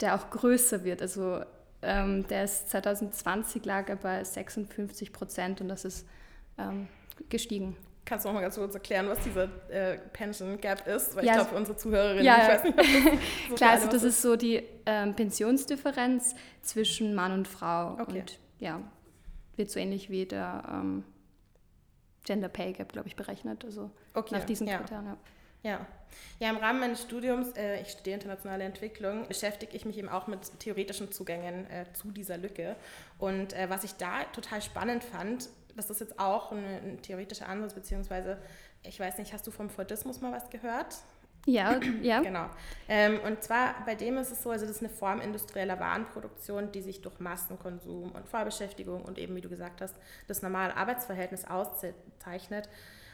der 0.00 0.14
auch 0.14 0.30
größer 0.30 0.84
wird. 0.84 1.02
Also 1.02 1.40
ähm, 1.82 2.26
der 2.28 2.44
ist 2.44 2.70
2020 2.70 3.64
lag 3.64 3.88
er 3.88 3.96
bei 3.96 4.22
56 4.22 5.12
Prozent 5.12 5.60
und 5.60 5.68
das 5.68 5.84
ist 5.84 6.06
ähm, 6.58 6.88
gestiegen. 7.28 7.76
Kannst 8.04 8.24
du 8.24 8.28
noch 8.28 8.34
mal 8.34 8.40
ganz 8.40 8.56
kurz 8.56 8.74
erklären, 8.74 9.08
was 9.08 9.20
dieser 9.20 9.44
äh, 9.68 9.98
Pension 10.12 10.60
Gap 10.60 10.86
ist? 10.86 11.14
Weil 11.14 11.24
ja, 11.24 11.32
ich 11.32 11.36
glaube, 11.36 11.50
für 11.50 11.56
unsere 11.56 11.76
Zuhörerinnen, 11.76 12.24
ja, 12.24 12.42
ich 12.42 12.48
weiß 12.48 12.64
nicht, 12.64 12.78
ob 12.78 12.84
das 12.84 13.18
so 13.48 13.54
Klar, 13.54 13.70
also 13.70 13.86
das 13.86 14.02
ist. 14.02 14.04
ist 14.04 14.22
so 14.22 14.36
die 14.36 14.62
ähm, 14.86 15.14
Pensionsdifferenz 15.14 16.34
zwischen 16.62 17.14
Mann 17.14 17.32
und 17.32 17.48
Frau. 17.48 17.92
Okay. 18.00 18.20
Und 18.20 18.38
ja, 18.58 18.80
wird 19.56 19.70
so 19.70 19.78
ähnlich 19.78 20.10
wie 20.10 20.26
der 20.26 20.64
ähm, 20.72 21.04
Gender 22.24 22.48
Pay 22.48 22.72
Gap, 22.72 22.92
glaube 22.92 23.08
ich, 23.08 23.16
berechnet. 23.16 23.64
Also 23.64 23.90
okay, 24.14 24.34
nach 24.34 24.44
diesen 24.44 24.66
ja. 24.66 24.78
Kriterien. 24.78 25.06
Ja. 25.06 25.16
Ja. 25.62 25.86
ja, 26.38 26.50
im 26.50 26.56
Rahmen 26.56 26.80
meines 26.80 27.02
Studiums, 27.02 27.52
äh, 27.56 27.80
ich 27.82 27.90
studiere 27.90 28.14
internationale 28.14 28.64
Entwicklung, 28.64 29.26
beschäftige 29.28 29.76
ich 29.76 29.84
mich 29.84 29.98
eben 29.98 30.08
auch 30.08 30.26
mit 30.26 30.58
theoretischen 30.58 31.12
Zugängen 31.12 31.68
äh, 31.70 31.84
zu 31.92 32.10
dieser 32.10 32.38
Lücke. 32.38 32.76
Und 33.18 33.52
äh, 33.52 33.68
was 33.68 33.84
ich 33.84 33.92
da 33.94 34.24
total 34.32 34.62
spannend 34.62 35.04
fand, 35.04 35.48
das 35.76 35.90
ist 35.90 36.00
jetzt 36.00 36.18
auch 36.18 36.52
ein, 36.52 36.64
ein 36.64 37.02
theoretischer 37.02 37.48
Ansatz, 37.48 37.74
beziehungsweise, 37.74 38.38
ich 38.82 38.98
weiß 38.98 39.18
nicht, 39.18 39.32
hast 39.32 39.46
du 39.46 39.50
vom 39.50 39.70
Fordismus 39.70 40.20
mal 40.20 40.32
was 40.32 40.50
gehört? 40.50 40.96
Ja, 41.46 41.80
ja. 42.02 42.20
genau. 42.20 42.46
Ähm, 42.88 43.20
und 43.26 43.42
zwar 43.42 43.74
bei 43.86 43.94
dem 43.94 44.18
ist 44.18 44.30
es 44.30 44.42
so, 44.42 44.50
also 44.50 44.66
das 44.66 44.76
ist 44.76 44.82
eine 44.82 44.90
Form 44.90 45.20
industrieller 45.20 45.78
Warenproduktion, 45.80 46.72
die 46.72 46.82
sich 46.82 47.00
durch 47.00 47.18
Massenkonsum 47.18 48.12
und 48.12 48.28
Vorbeschäftigung 48.28 49.02
und 49.02 49.18
eben, 49.18 49.34
wie 49.36 49.40
du 49.40 49.48
gesagt 49.48 49.80
hast, 49.80 49.94
das 50.26 50.42
normale 50.42 50.76
Arbeitsverhältnis 50.76 51.44
auszeichnet. 51.46 52.68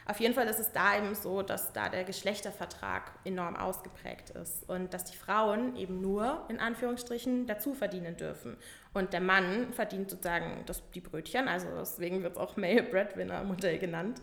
Auf 0.07 0.21
jeden 0.21 0.33
Fall 0.33 0.47
ist 0.47 0.59
es 0.59 0.71
da 0.71 0.97
eben 0.97 1.13
so, 1.15 1.41
dass 1.41 1.73
da 1.73 1.89
der 1.89 2.05
Geschlechtervertrag 2.05 3.11
enorm 3.25 3.57
ausgeprägt 3.57 4.29
ist 4.29 4.67
und 4.69 4.93
dass 4.93 5.03
die 5.03 5.17
Frauen 5.17 5.75
eben 5.75 5.99
nur 5.99 6.45
in 6.47 6.61
Anführungsstrichen 6.61 7.45
dazu 7.45 7.73
verdienen 7.73 8.15
dürfen. 8.15 8.55
Und 8.93 9.11
der 9.11 9.19
Mann 9.19 9.73
verdient 9.73 10.09
sozusagen 10.09 10.63
das, 10.65 10.81
die 10.91 11.01
Brötchen, 11.01 11.49
also 11.49 11.67
deswegen 11.77 12.23
wird 12.23 12.33
es 12.33 12.37
auch 12.37 12.55
Male 12.55 12.83
Breadwinner 12.83 13.43
Modell 13.43 13.79
genannt. 13.79 14.21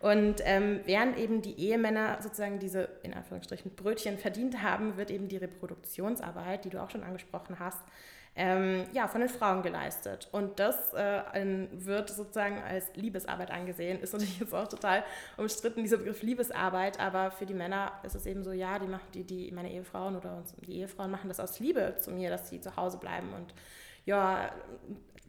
Und 0.00 0.36
ähm, 0.44 0.80
während 0.86 1.18
eben 1.18 1.42
die 1.42 1.60
Ehemänner 1.60 2.16
sozusagen 2.22 2.58
diese 2.58 2.88
in 3.02 3.12
Anführungsstrichen 3.12 3.72
Brötchen 3.76 4.16
verdient 4.16 4.62
haben, 4.62 4.96
wird 4.96 5.10
eben 5.10 5.28
die 5.28 5.36
Reproduktionsarbeit, 5.36 6.64
die 6.64 6.70
du 6.70 6.82
auch 6.82 6.90
schon 6.90 7.02
angesprochen 7.02 7.58
hast, 7.58 7.82
ähm, 8.36 8.84
ja, 8.92 9.08
von 9.08 9.20
den 9.20 9.30
Frauen 9.30 9.62
geleistet. 9.62 10.28
Und 10.30 10.60
das 10.60 10.92
äh, 10.92 11.66
wird 11.72 12.10
sozusagen 12.10 12.62
als 12.62 12.94
Liebesarbeit 12.94 13.50
angesehen. 13.50 13.98
Ist 14.00 14.12
natürlich 14.12 14.38
jetzt 14.38 14.54
auch 14.54 14.68
total 14.68 15.04
umstritten, 15.38 15.82
dieser 15.82 15.96
Begriff 15.96 16.22
Liebesarbeit, 16.22 17.00
aber 17.00 17.30
für 17.30 17.46
die 17.46 17.54
Männer 17.54 17.92
ist 18.02 18.14
es 18.14 18.26
eben 18.26 18.44
so, 18.44 18.52
ja, 18.52 18.78
die, 18.78 18.86
machen, 18.86 19.06
die, 19.14 19.24
die 19.24 19.50
meine 19.52 19.72
Ehefrauen 19.72 20.16
oder 20.16 20.44
die 20.66 20.80
Ehefrauen 20.80 21.10
machen 21.10 21.28
das 21.28 21.40
aus 21.40 21.58
Liebe 21.60 21.96
zu 21.98 22.10
mir, 22.10 22.28
dass 22.28 22.50
sie 22.50 22.60
zu 22.60 22.76
Hause 22.76 22.98
bleiben 22.98 23.32
und 23.34 23.54
ja, 24.04 24.50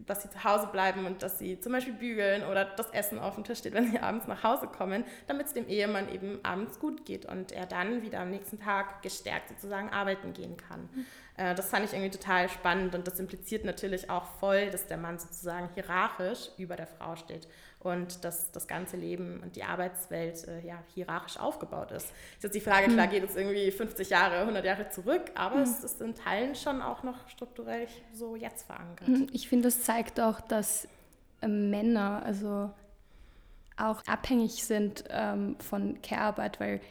dass 0.05 0.23
sie 0.23 0.29
zu 0.29 0.43
Hause 0.43 0.67
bleiben 0.67 1.05
und 1.05 1.23
dass 1.23 1.39
sie 1.39 1.59
zum 1.59 1.71
Beispiel 1.71 1.93
bügeln 1.93 2.43
oder 2.43 2.65
das 2.65 2.89
Essen 2.91 3.19
auf 3.19 3.35
dem 3.35 3.43
Tisch 3.43 3.59
steht, 3.59 3.73
wenn 3.75 3.91
sie 3.91 3.99
abends 3.99 4.27
nach 4.27 4.43
Hause 4.43 4.67
kommen, 4.67 5.03
damit 5.27 5.47
es 5.47 5.53
dem 5.53 5.67
Ehemann 5.67 6.11
eben 6.13 6.39
abends 6.43 6.79
gut 6.79 7.05
geht 7.05 7.25
und 7.25 7.51
er 7.51 7.65
dann 7.65 8.01
wieder 8.01 8.19
am 8.19 8.29
nächsten 8.29 8.59
Tag 8.59 9.01
gestärkt 9.01 9.49
sozusagen 9.49 9.89
arbeiten 9.89 10.33
gehen 10.33 10.57
kann. 10.57 10.89
Mhm. 10.93 11.05
Äh, 11.37 11.55
das 11.55 11.69
fand 11.69 11.85
ich 11.85 11.93
irgendwie 11.93 12.17
total 12.17 12.49
spannend 12.49 12.95
und 12.95 13.07
das 13.07 13.19
impliziert 13.19 13.65
natürlich 13.65 14.09
auch 14.09 14.25
voll, 14.39 14.69
dass 14.69 14.87
der 14.87 14.97
Mann 14.97 15.19
sozusagen 15.19 15.69
hierarchisch 15.73 16.49
über 16.57 16.75
der 16.75 16.87
Frau 16.87 17.15
steht 17.15 17.47
und 17.87 18.23
dass 18.23 18.51
das 18.51 18.67
ganze 18.67 18.97
Leben 18.97 19.41
und 19.43 19.55
die 19.55 19.63
Arbeitswelt 19.63 20.47
äh, 20.47 20.65
ja, 20.65 20.81
hierarchisch 20.93 21.39
aufgebaut 21.39 21.91
ist. 21.91 22.07
Ist 22.35 22.43
jetzt 22.43 22.55
die 22.55 22.61
Frage, 22.61 22.87
klar 22.87 23.05
hm. 23.05 23.11
geht 23.11 23.23
es 23.23 23.35
irgendwie 23.35 23.71
50 23.71 24.09
Jahre, 24.09 24.39
100 24.39 24.63
Jahre 24.63 24.89
zurück, 24.89 25.31
aber 25.35 25.57
mhm. 25.57 25.63
es 25.63 25.83
ist 25.83 26.01
in 26.01 26.15
Teilen 26.15 26.55
schon 26.55 26.81
auch 26.81 27.03
noch 27.03 27.27
strukturell 27.29 27.87
so 28.13 28.35
jetzt 28.35 28.65
verankert. 28.65 29.07
Hm, 29.07 29.27
ich 29.31 29.47
finde, 29.47 29.67
das 29.67 29.83
zeigt 29.83 30.19
auch, 30.19 30.41
dass 30.41 30.87
äh, 31.41 31.47
Männer 31.47 32.23
also 32.25 32.71
auch 33.77 34.05
abhängig 34.07 34.63
sind 34.63 35.03
ähm, 35.09 35.55
von 35.59 36.01
Care-Arbeit, 36.01 36.59
weil 36.59 36.81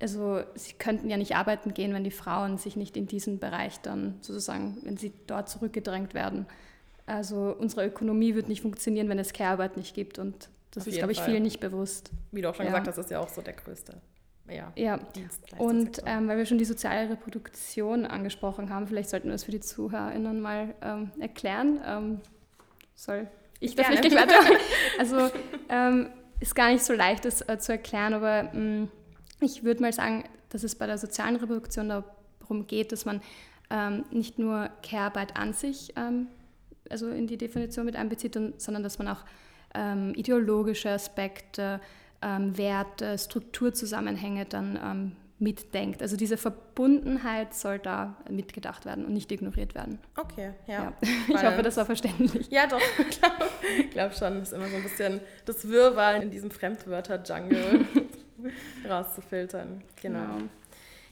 also 0.00 0.42
sie 0.56 0.72
könnten 0.72 1.08
ja 1.08 1.16
nicht 1.16 1.36
arbeiten 1.36 1.74
gehen, 1.74 1.94
wenn 1.94 2.02
die 2.02 2.10
Frauen 2.10 2.58
sich 2.58 2.74
nicht 2.74 2.96
in 2.96 3.06
diesen 3.06 3.38
Bereich 3.38 3.80
dann 3.80 4.16
sozusagen, 4.20 4.78
wenn 4.82 4.96
sie 4.96 5.12
dort 5.28 5.48
zurückgedrängt 5.48 6.12
werden. 6.12 6.46
Also 7.06 7.54
unsere 7.58 7.86
Ökonomie 7.86 8.34
wird 8.34 8.48
nicht 8.48 8.62
funktionieren, 8.62 9.08
wenn 9.08 9.18
es 9.18 9.32
Care-Arbeit 9.32 9.76
nicht 9.76 9.94
gibt 9.94 10.18
und 10.18 10.48
das 10.70 10.84
Auf 10.84 10.86
ist, 10.88 10.98
glaube 10.98 11.12
ich, 11.12 11.20
vielen 11.20 11.42
nicht 11.42 11.60
bewusst. 11.60 12.10
Wie 12.30 12.40
du 12.40 12.48
auch 12.48 12.54
schon 12.54 12.64
ja. 12.64 12.70
gesagt 12.70 12.88
hast, 12.88 12.98
ist 12.98 13.10
ja 13.10 13.20
auch 13.20 13.28
so 13.28 13.42
der 13.42 13.54
größte 13.54 14.00
ja, 14.48 14.72
ja. 14.76 14.98
Und 15.58 16.02
ähm, 16.06 16.28
weil 16.28 16.38
wir 16.38 16.46
schon 16.46 16.58
die 16.58 16.64
soziale 16.64 17.10
Reproduktion 17.10 18.06
angesprochen 18.06 18.70
haben, 18.70 18.86
vielleicht 18.86 19.10
sollten 19.10 19.28
wir 19.28 19.32
das 19.32 19.44
für 19.44 19.50
die 19.50 19.60
ZuhörerInnen 19.60 20.40
mal 20.40 20.74
ähm, 20.82 21.10
erklären. 21.20 21.80
Ähm, 21.86 22.20
soll 22.94 23.28
ich 23.60 23.74
da 23.74 23.84
vielleicht 23.84 24.02
gleich 24.02 24.14
weiter? 24.14 24.34
Also 24.98 25.30
ähm, 25.68 26.10
ist 26.40 26.54
gar 26.54 26.70
nicht 26.72 26.84
so 26.84 26.92
leicht, 26.92 27.24
das 27.24 27.48
äh, 27.48 27.58
zu 27.58 27.72
erklären, 27.72 28.14
aber 28.14 28.44
mh, 28.52 28.84
mm, 28.84 28.88
ich 29.40 29.64
würde 29.64 29.80
mal 29.80 29.92
sagen, 29.92 30.24
dass 30.50 30.64
es 30.64 30.74
bei 30.74 30.86
der 30.86 30.98
sozialen 30.98 31.36
Reproduktion 31.36 31.88
darum 31.88 32.66
geht, 32.66 32.92
dass 32.92 33.04
man 33.04 33.22
ähm, 33.70 34.04
nicht 34.10 34.38
nur 34.38 34.70
Care-Arbeit 34.82 35.36
an 35.36 35.52
sich 35.52 35.92
ähm, 35.96 36.28
also 36.92 37.08
in 37.08 37.26
die 37.26 37.36
Definition 37.36 37.84
mit 37.84 37.96
einbezieht, 37.96 38.38
sondern 38.58 38.82
dass 38.82 38.98
man 38.98 39.08
auch 39.08 39.24
ähm, 39.74 40.12
ideologische 40.14 40.90
Aspekte, 40.90 41.80
ähm, 42.22 42.56
Werte, 42.56 43.18
Strukturzusammenhänge 43.18 44.44
dann 44.44 44.78
ähm, 44.82 45.12
mitdenkt. 45.42 46.00
Also 46.02 46.16
diese 46.16 46.36
Verbundenheit 46.36 47.52
soll 47.52 47.80
da 47.80 48.16
mitgedacht 48.30 48.86
werden 48.86 49.04
und 49.04 49.12
nicht 49.12 49.30
ignoriert 49.32 49.74
werden. 49.74 49.98
Okay, 50.16 50.52
ja. 50.68 50.74
ja. 50.74 50.92
Ich 51.28 51.42
hoffe, 51.42 51.62
das 51.62 51.76
war 51.76 51.84
verständlich. 51.84 52.48
Ja, 52.48 52.66
doch, 52.66 52.80
ich 53.78 53.90
glaube 53.90 54.14
schon. 54.14 54.38
Das 54.38 54.52
ist 54.52 54.54
immer 54.54 54.68
so 54.68 54.76
ein 54.76 54.82
bisschen 54.84 55.20
das 55.44 55.68
Wirrwarr 55.68 56.22
in 56.22 56.30
diesem 56.30 56.50
Fremdwörter-Jungle 56.50 57.84
rauszufiltern. 58.88 59.82
Genau. 60.00 60.20
genau. 60.20 60.48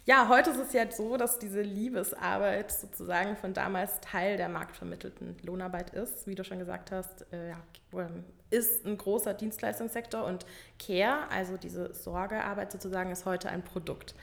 Ja, 0.06 0.28
heute 0.28 0.50
ist 0.50 0.58
es 0.58 0.72
ja 0.72 0.90
so, 0.90 1.16
dass 1.18 1.38
diese 1.38 1.60
Liebesarbeit 1.60 2.72
sozusagen 2.72 3.36
von 3.36 3.52
damals 3.52 4.00
Teil 4.00 4.38
der 4.38 4.48
marktvermittelten 4.48 5.36
Lohnarbeit 5.42 5.90
ist. 5.90 6.26
Wie 6.26 6.34
du 6.34 6.42
schon 6.42 6.58
gesagt 6.58 6.90
hast, 6.90 7.26
äh, 7.32 7.52
ähm, 7.92 8.24
ist 8.48 8.86
ein 8.86 8.96
großer 8.96 9.34
Dienstleistungssektor 9.34 10.24
und 10.24 10.46
Care, 10.78 11.30
also 11.30 11.56
diese 11.58 11.92
Sorgearbeit 11.92 12.72
sozusagen, 12.72 13.12
ist 13.12 13.26
heute 13.26 13.50
ein 13.50 13.62
Produkt. 13.62 14.14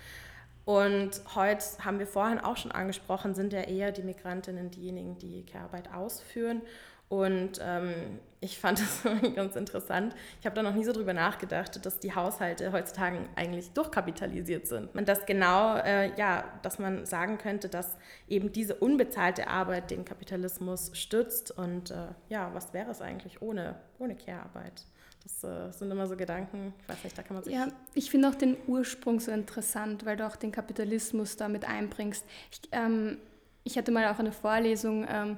Und 0.65 1.22
heute 1.36 1.63
haben 1.86 2.00
wir 2.00 2.07
vorhin 2.07 2.39
auch 2.39 2.57
schon 2.57 2.72
angesprochen, 2.72 3.36
sind 3.36 3.53
ja 3.53 3.62
eher 3.62 3.91
die 3.91 4.03
Migrantinnen 4.03 4.72
diejenigen, 4.72 5.17
die 5.17 5.46
Care-Arbeit 5.46 5.93
ausführen. 5.93 6.62
Und 7.10 7.60
ähm, 7.62 8.20
ich 8.40 8.60
fand 8.60 8.80
das 9.04 9.04
ganz 9.36 9.56
interessant. 9.56 10.16
Ich 10.40 10.46
habe 10.46 10.56
da 10.56 10.64
noch 10.64 10.74
nie 10.74 10.84
so 10.84 10.92
drüber 10.92 11.14
nachgedacht, 11.14 11.84
dass 11.86 12.00
die 12.00 12.14
Haushalte 12.14 12.72
heutzutage 12.72 13.20
eigentlich 13.36 13.72
durchkapitalisiert 13.72 14.68
sind. 14.68 14.94
Und 14.96 15.08
dass 15.08 15.26
genau, 15.26 15.78
äh, 15.78 16.16
ja, 16.18 16.44
dass 16.62 16.80
man 16.80 17.06
sagen 17.06 17.38
könnte, 17.38 17.70
dass 17.70 17.98
eben 18.28 18.52
diese 18.52 18.76
unbezahlte 18.76 19.48
Arbeit 19.48 19.92
den 19.92 20.06
Kapitalismus 20.06 20.92
stützt. 20.94 21.52
Und 21.52 21.92
äh, 21.92 22.08
ja, 22.30 22.52
was 22.54 22.74
wäre 22.74 22.92
es 22.92 23.02
eigentlich 23.02 23.42
ohne, 23.42 23.76
ohne 24.00 24.16
Care-Arbeit? 24.16 24.86
Das 25.24 25.44
äh, 25.44 25.72
sind 25.74 25.92
immer 25.92 26.08
so 26.08 26.16
Gedanken, 26.16 26.74
ich 26.82 26.90
weiß 26.90 27.04
nicht, 27.04 27.18
da 27.18 27.24
kann 27.24 27.36
man 27.36 27.44
sich. 27.44 27.54
Ja, 27.54 27.68
ich 27.94 28.10
finde 28.10 28.30
auch 28.30 28.36
den 28.36 28.56
Ursprung 28.68 29.20
so 29.20 29.32
interessant, 29.32 30.06
weil 30.06 30.16
du 30.16 30.26
auch 30.26 30.38
den 30.38 30.52
Kapitalismus 30.52 31.36
damit 31.36 31.68
einbringst. 31.68 32.26
Ich, 32.52 32.62
ähm, 32.72 33.18
ich 33.64 33.78
hatte 33.78 33.92
mal 33.92 34.08
auch 34.08 34.20
eine 34.20 34.32
Vorlesung, 34.32 35.06
ähm, 35.10 35.38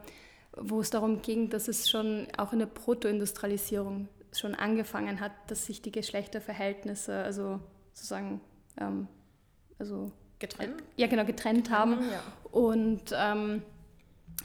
wo 0.61 0.81
es 0.81 0.89
darum 0.89 1.21
ging, 1.21 1.49
dass 1.49 1.67
es 1.67 1.89
schon 1.89 2.27
auch 2.37 2.53
in 2.53 2.59
der 2.59 2.65
Protoindustrialisierung 2.65 4.07
schon 4.33 4.55
angefangen 4.55 5.19
hat, 5.19 5.31
dass 5.47 5.65
sich 5.65 5.81
die 5.81 5.91
Geschlechterverhältnisse, 5.91 7.15
also 7.23 7.59
sozusagen, 7.93 8.41
ähm, 8.79 9.07
also 9.79 10.11
getrennt? 10.39 10.81
Äh, 10.81 11.01
ja, 11.01 11.07
genau, 11.07 11.25
getrennt 11.25 11.69
haben. 11.69 11.95
Mhm, 11.95 12.09
ja. 12.11 12.23
Und, 12.51 13.03
ähm, 13.13 13.63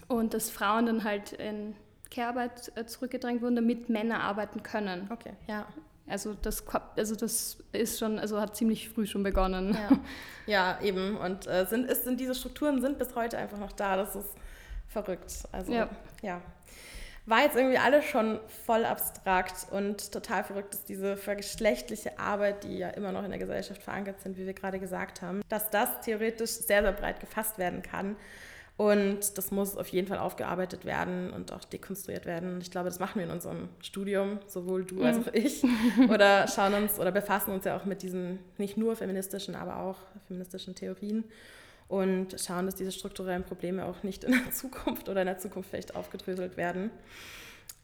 und 0.08 0.34
dass 0.34 0.50
Frauen 0.50 0.86
dann 0.86 1.04
halt 1.04 1.32
in 1.32 1.74
Care-Arbeit 2.10 2.72
äh, 2.76 2.86
zurückgedrängt 2.86 3.42
wurden, 3.42 3.56
damit 3.56 3.88
Männer 3.88 4.20
arbeiten 4.20 4.62
können. 4.62 5.08
Okay, 5.10 5.32
ja. 5.46 5.66
Also 6.06 6.34
das, 6.34 6.64
also 6.96 7.14
das 7.16 7.58
ist 7.72 7.98
schon, 7.98 8.18
also 8.18 8.38
hat 8.38 8.56
ziemlich 8.56 8.90
früh 8.90 9.06
schon 9.06 9.22
begonnen. 9.22 9.74
Ja, 9.74 9.98
ja 10.46 10.78
eben. 10.82 11.16
Und 11.16 11.46
äh, 11.46 11.64
sind, 11.64 11.86
ist, 11.86 12.04
sind 12.04 12.20
diese 12.20 12.34
Strukturen 12.34 12.82
sind 12.82 12.98
bis 12.98 13.14
heute 13.14 13.38
einfach 13.38 13.58
noch 13.58 13.72
da. 13.72 13.96
Das 13.96 14.14
ist 14.14 14.28
verrückt. 14.94 15.44
Also 15.52 15.72
ja. 15.72 15.90
ja. 16.22 16.40
War 17.26 17.42
jetzt 17.42 17.56
irgendwie 17.56 17.78
alles 17.78 18.04
schon 18.04 18.38
voll 18.66 18.84
abstrakt 18.84 19.66
und 19.70 20.12
total 20.12 20.44
verrückt 20.44 20.74
ist 20.74 20.88
diese 20.90 21.16
vergeschlechtliche 21.16 22.18
Arbeit, 22.18 22.64
die 22.64 22.78
ja 22.78 22.90
immer 22.90 23.12
noch 23.12 23.24
in 23.24 23.30
der 23.30 23.38
Gesellschaft 23.38 23.82
verankert 23.82 24.20
sind, 24.20 24.36
wie 24.36 24.44
wir 24.44 24.52
gerade 24.52 24.78
gesagt 24.78 25.22
haben, 25.22 25.40
dass 25.48 25.70
das 25.70 26.00
theoretisch 26.02 26.50
sehr, 26.50 26.82
sehr 26.82 26.92
breit 26.92 27.20
gefasst 27.20 27.56
werden 27.58 27.82
kann. 27.82 28.16
Und 28.76 29.38
das 29.38 29.52
muss 29.52 29.76
auf 29.76 29.86
jeden 29.88 30.08
Fall 30.08 30.18
aufgearbeitet 30.18 30.84
werden 30.84 31.32
und 31.32 31.52
auch 31.52 31.64
dekonstruiert 31.64 32.26
werden. 32.26 32.60
Ich 32.60 32.72
glaube, 32.72 32.88
das 32.88 32.98
machen 32.98 33.20
wir 33.20 33.24
in 33.24 33.30
unserem 33.30 33.68
Studium, 33.80 34.40
sowohl 34.48 34.84
du 34.84 35.02
als 35.02 35.16
auch 35.16 35.32
ich. 35.32 35.64
Oder 36.10 36.48
schauen 36.48 36.74
uns 36.74 36.98
oder 36.98 37.12
befassen 37.12 37.52
uns 37.52 37.64
ja 37.64 37.76
auch 37.76 37.84
mit 37.84 38.02
diesen 38.02 38.40
nicht 38.58 38.76
nur 38.76 38.96
feministischen, 38.96 39.54
aber 39.54 39.78
auch 39.78 39.98
feministischen 40.26 40.74
Theorien 40.74 41.24
und 41.88 42.36
schauen, 42.40 42.66
dass 42.66 42.74
diese 42.74 42.92
strukturellen 42.92 43.44
Probleme 43.44 43.84
auch 43.84 44.02
nicht 44.02 44.24
in 44.24 44.32
der 44.32 44.50
Zukunft 44.52 45.08
oder 45.08 45.22
in 45.22 45.26
der 45.26 45.38
Zukunft 45.38 45.70
vielleicht 45.70 45.94
aufgedröselt 45.94 46.56
werden. 46.56 46.90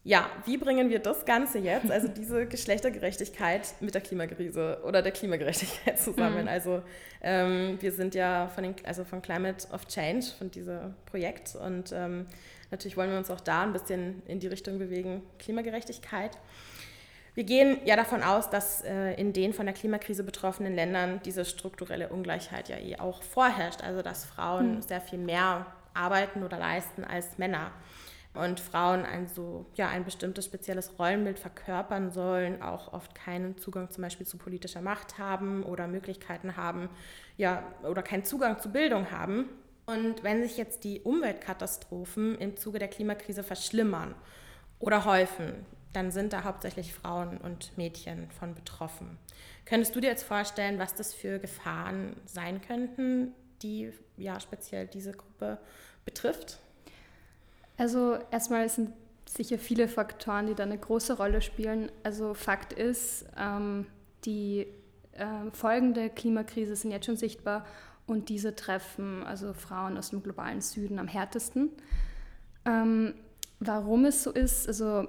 Ja, 0.02 0.30
wie 0.47 0.57
bringen 0.57 0.88
wir 0.88 0.99
das 0.99 1.26
Ganze 1.26 1.59
jetzt, 1.59 1.90
also 1.90 2.09
diese 2.16 2.47
Geschlechtergerechtigkeit 2.47 3.75
mit 3.80 3.95
der 3.95 4.00
Klimakrise 4.00 4.80
oder 4.85 5.02
der 5.02 5.12
Klimagerechtigkeit 5.12 5.99
zusammen? 6.00 6.42
Mhm. 6.42 6.49
Also 6.49 6.83
ähm, 7.21 7.76
wir 7.80 7.92
sind 7.92 8.14
ja 8.14 8.49
von, 8.49 8.64
den, 8.64 8.75
also 8.85 9.04
von 9.04 9.21
Climate 9.21 9.69
of 9.73 9.87
Change, 9.87 10.26
von 10.38 10.50
diesem 10.50 10.95
Projekt 11.04 11.54
und 11.54 11.92
ähm, 11.92 12.26
natürlich 12.71 12.97
wollen 12.97 13.11
wir 13.11 13.19
uns 13.19 13.30
auch 13.30 13.40
da 13.40 13.62
ein 13.62 13.75
bisschen 13.75 14.23
in 14.26 14.40
die 14.40 14.47
Richtung 14.47 14.78
bewegen, 14.78 15.23
Klimagerechtigkeit. 15.38 16.38
Wir 17.40 17.47
gehen 17.47 17.78
ja 17.87 17.97
davon 17.97 18.23
aus, 18.23 18.50
dass 18.50 18.85
äh, 18.85 19.14
in 19.14 19.32
den 19.32 19.54
von 19.54 19.64
der 19.64 19.75
Klimakrise 19.75 20.25
betroffenen 20.25 20.75
Ländern 20.75 21.23
diese 21.25 21.47
strukturelle 21.47 22.11
Ungleichheit 22.11 22.68
ja 22.68 22.76
eh 22.76 22.99
auch 22.99 23.23
vorherrscht, 23.23 23.82
also 23.82 24.02
dass 24.02 24.26
Frauen 24.26 24.75
mhm. 24.75 24.82
sehr 24.82 25.00
viel 25.00 25.18
mehr 25.18 25.64
arbeiten 25.94 26.42
oder 26.42 26.59
leisten 26.59 27.02
als 27.02 27.38
Männer 27.38 27.73
und 28.35 28.61
Frauen 28.61 29.06
ein 29.06 29.26
so 29.26 29.64
ja 29.75 29.88
ein 29.88 30.04
bestimmtes 30.04 30.44
spezielles 30.44 30.99
Rollenbild 30.99 31.38
verkörpern 31.38 32.11
sollen, 32.11 32.61
auch 32.61 32.92
oft 32.92 33.14
keinen 33.14 33.56
Zugang 33.56 33.88
zum 33.88 34.02
Beispiel 34.02 34.26
zu 34.26 34.37
politischer 34.37 34.82
Macht 34.82 35.16
haben 35.16 35.62
oder 35.62 35.88
Möglichkeiten 35.88 36.59
haben, 36.59 36.90
ja 37.38 37.62
oder 37.85 38.02
keinen 38.02 38.26
Zugang 38.26 38.59
zu 38.59 38.70
Bildung 38.70 39.12
haben. 39.12 39.49
Und 39.87 40.23
wenn 40.23 40.42
sich 40.42 40.59
jetzt 40.59 40.85
die 40.85 41.00
Umweltkatastrophen 41.00 42.37
im 42.37 42.59
Zuge 42.59 42.78
der 42.78 42.88
Klimakrise 42.88 43.42
verschlimmern 43.42 44.14
oder 44.78 45.06
häufen, 45.06 45.64
dann 45.92 46.11
sind 46.11 46.32
da 46.32 46.44
hauptsächlich 46.44 46.94
Frauen 46.94 47.38
und 47.38 47.76
Mädchen 47.76 48.30
von 48.30 48.54
betroffen. 48.54 49.18
Könntest 49.64 49.94
du 49.94 50.00
dir 50.00 50.09
jetzt 50.09 50.23
vorstellen, 50.23 50.78
was 50.78 50.94
das 50.94 51.14
für 51.14 51.38
Gefahren 51.38 52.16
sein 52.26 52.61
könnten, 52.61 53.32
die 53.62 53.92
ja 54.16 54.40
speziell 54.40 54.87
diese 54.87 55.12
Gruppe 55.12 55.59
betrifft? 56.04 56.59
Also 57.76 58.18
erstmal 58.30 58.68
sind 58.68 58.92
sicher 59.26 59.59
viele 59.59 59.88
Faktoren, 59.88 60.47
die 60.47 60.54
da 60.54 60.64
eine 60.64 60.78
große 60.78 61.16
Rolle 61.16 61.40
spielen. 61.40 61.90
Also 62.02 62.35
Fakt 62.35 62.73
ist, 62.73 63.25
ähm, 63.38 63.87
die 64.25 64.66
äh, 65.12 65.50
Folgen 65.52 65.94
der 65.94 66.11
Klimakrise 66.11 66.76
sind 66.76 66.90
jetzt 66.90 67.06
schon 67.06 67.16
sichtbar 67.16 67.64
und 68.06 68.28
diese 68.28 68.56
treffen 68.56 69.23
also 69.23 69.52
Frauen 69.54 69.97
aus 69.97 70.11
dem 70.11 70.23
globalen 70.23 70.61
Süden 70.61 70.99
am 70.99 71.06
härtesten. 71.06 71.70
Ähm, 72.64 73.14
warum 73.61 74.04
es 74.04 74.25
so 74.25 74.32
ist, 74.32 74.66
also 74.66 75.09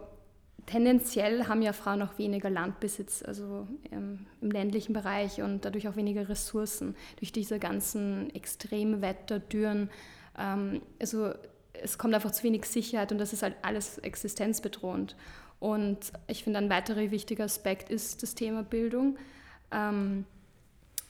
tendenziell 0.65 1.47
haben 1.47 1.61
ja 1.61 1.73
Frauen 1.73 2.01
auch 2.01 2.17
weniger 2.17 2.49
Landbesitz, 2.49 3.23
also 3.23 3.67
im, 3.89 4.25
im, 4.41 4.51
ländlichen 4.51 4.93
Bereich 4.93 5.41
und 5.41 5.65
dadurch 5.65 5.87
auch 5.87 5.95
weniger 5.95 6.29
Ressourcen 6.29 6.95
durch 7.17 7.31
diese 7.31 7.59
ganzen 7.59 8.33
Extremwetter, 8.33 9.39
Dürren. 9.39 9.89
Ähm, 10.37 10.81
also 10.99 11.31
es 11.73 11.97
kommt 11.97 12.13
einfach 12.13 12.31
zu 12.31 12.43
wenig 12.43 12.65
Sicherheit 12.65 13.11
und 13.11 13.17
das 13.17 13.33
ist 13.33 13.43
halt 13.43 13.55
alles 13.61 13.97
existenzbedrohend. 13.99 15.15
Und 15.59 16.11
ich 16.27 16.43
finde, 16.43 16.59
ein 16.59 16.69
weiterer 16.69 17.11
wichtiger 17.11 17.43
Aspekt 17.45 17.89
ist 17.89 18.23
das 18.23 18.35
Thema 18.35 18.63
Bildung. 18.63 19.17
Ähm, 19.71 20.25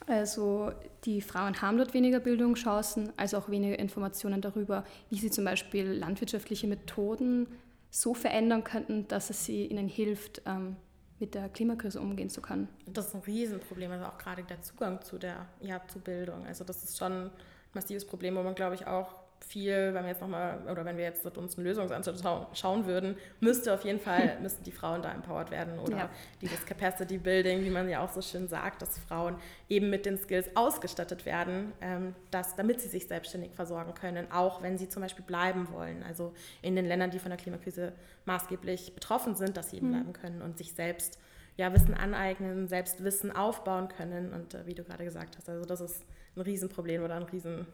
also 0.06 0.72
die 1.04 1.20
Frauen 1.20 1.62
haben 1.62 1.78
dort 1.78 1.94
weniger 1.94 2.20
Bildungschancen, 2.20 3.12
also 3.16 3.38
auch 3.38 3.48
weniger 3.48 3.78
Informationen 3.78 4.40
darüber, 4.40 4.84
wie 5.10 5.18
sie 5.18 5.30
zum 5.30 5.44
Beispiel 5.44 5.84
landwirtschaftliche 5.86 6.66
Methoden 6.66 7.46
so 7.94 8.14
verändern 8.14 8.64
könnten, 8.64 9.06
dass 9.06 9.28
es 9.28 9.44
sie 9.44 9.66
ihnen 9.66 9.86
hilft, 9.86 10.40
ähm, 10.46 10.76
mit 11.20 11.34
der 11.34 11.50
Klimakrise 11.50 12.00
umgehen 12.00 12.30
zu 12.30 12.40
können. 12.40 12.68
Das 12.86 13.08
ist 13.08 13.14
ein 13.14 13.20
Riesenproblem, 13.20 13.92
also 13.92 14.06
auch 14.06 14.16
gerade 14.16 14.42
der 14.42 14.62
Zugang 14.62 15.02
zu 15.02 15.18
der 15.18 15.46
ja, 15.60 15.80
zu 15.86 16.00
Bildung. 16.00 16.46
Also 16.46 16.64
das 16.64 16.82
ist 16.82 16.96
schon 16.96 17.12
ein 17.12 17.30
massives 17.74 18.06
Problem, 18.06 18.34
wo 18.34 18.42
man, 18.42 18.54
glaube 18.54 18.74
ich, 18.74 18.86
auch 18.86 19.14
viel, 19.44 19.94
wenn 19.94 20.04
wir 20.04 20.10
jetzt 20.10 20.20
nochmal, 20.20 20.60
oder 20.70 20.84
wenn 20.84 20.96
wir 20.96 21.04
jetzt 21.04 21.24
uns 21.36 21.56
einen 21.56 21.66
Lösungsansatz 21.66 22.22
schauen 22.54 22.86
würden, 22.86 23.16
müsste 23.40 23.72
auf 23.72 23.84
jeden 23.84 24.00
Fall, 24.00 24.38
müssten 24.42 24.64
die 24.64 24.72
Frauen 24.72 25.02
da 25.02 25.12
empowered 25.12 25.50
werden 25.50 25.78
oder 25.78 25.96
ja. 25.96 26.10
dieses 26.40 26.64
Capacity 26.66 27.18
Building, 27.18 27.64
wie 27.64 27.70
man 27.70 27.88
ja 27.88 28.04
auch 28.04 28.10
so 28.10 28.22
schön 28.22 28.48
sagt, 28.48 28.82
dass 28.82 28.98
Frauen 28.98 29.36
eben 29.68 29.90
mit 29.90 30.06
den 30.06 30.18
Skills 30.18 30.48
ausgestattet 30.54 31.26
werden, 31.26 31.72
ähm, 31.80 32.14
dass, 32.30 32.56
damit 32.56 32.80
sie 32.80 32.88
sich 32.88 33.06
selbstständig 33.06 33.52
versorgen 33.54 33.94
können, 33.94 34.30
auch 34.30 34.62
wenn 34.62 34.78
sie 34.78 34.88
zum 34.88 35.02
Beispiel 35.02 35.24
bleiben 35.24 35.68
wollen. 35.72 36.02
Also 36.02 36.32
in 36.62 36.76
den 36.76 36.86
Ländern, 36.86 37.10
die 37.10 37.18
von 37.18 37.30
der 37.30 37.38
Klimakrise 37.38 37.92
maßgeblich 38.24 38.94
betroffen 38.94 39.34
sind, 39.34 39.56
dass 39.56 39.70
sie 39.70 39.78
eben 39.78 39.88
mhm. 39.88 39.92
bleiben 39.92 40.12
können 40.12 40.42
und 40.42 40.58
sich 40.58 40.72
selbst 40.74 41.18
ja, 41.56 41.72
Wissen 41.72 41.94
aneignen, 41.94 42.66
selbst 42.68 43.04
Wissen 43.04 43.34
aufbauen 43.34 43.88
können. 43.88 44.32
Und 44.32 44.54
äh, 44.54 44.66
wie 44.66 44.74
du 44.74 44.84
gerade 44.84 45.04
gesagt 45.04 45.36
hast, 45.36 45.48
also 45.48 45.64
das 45.64 45.80
ist 45.80 46.04
ein 46.36 46.42
Riesenproblem 46.42 47.02
oder 47.02 47.16
ein 47.16 47.24
Riesen 47.24 47.66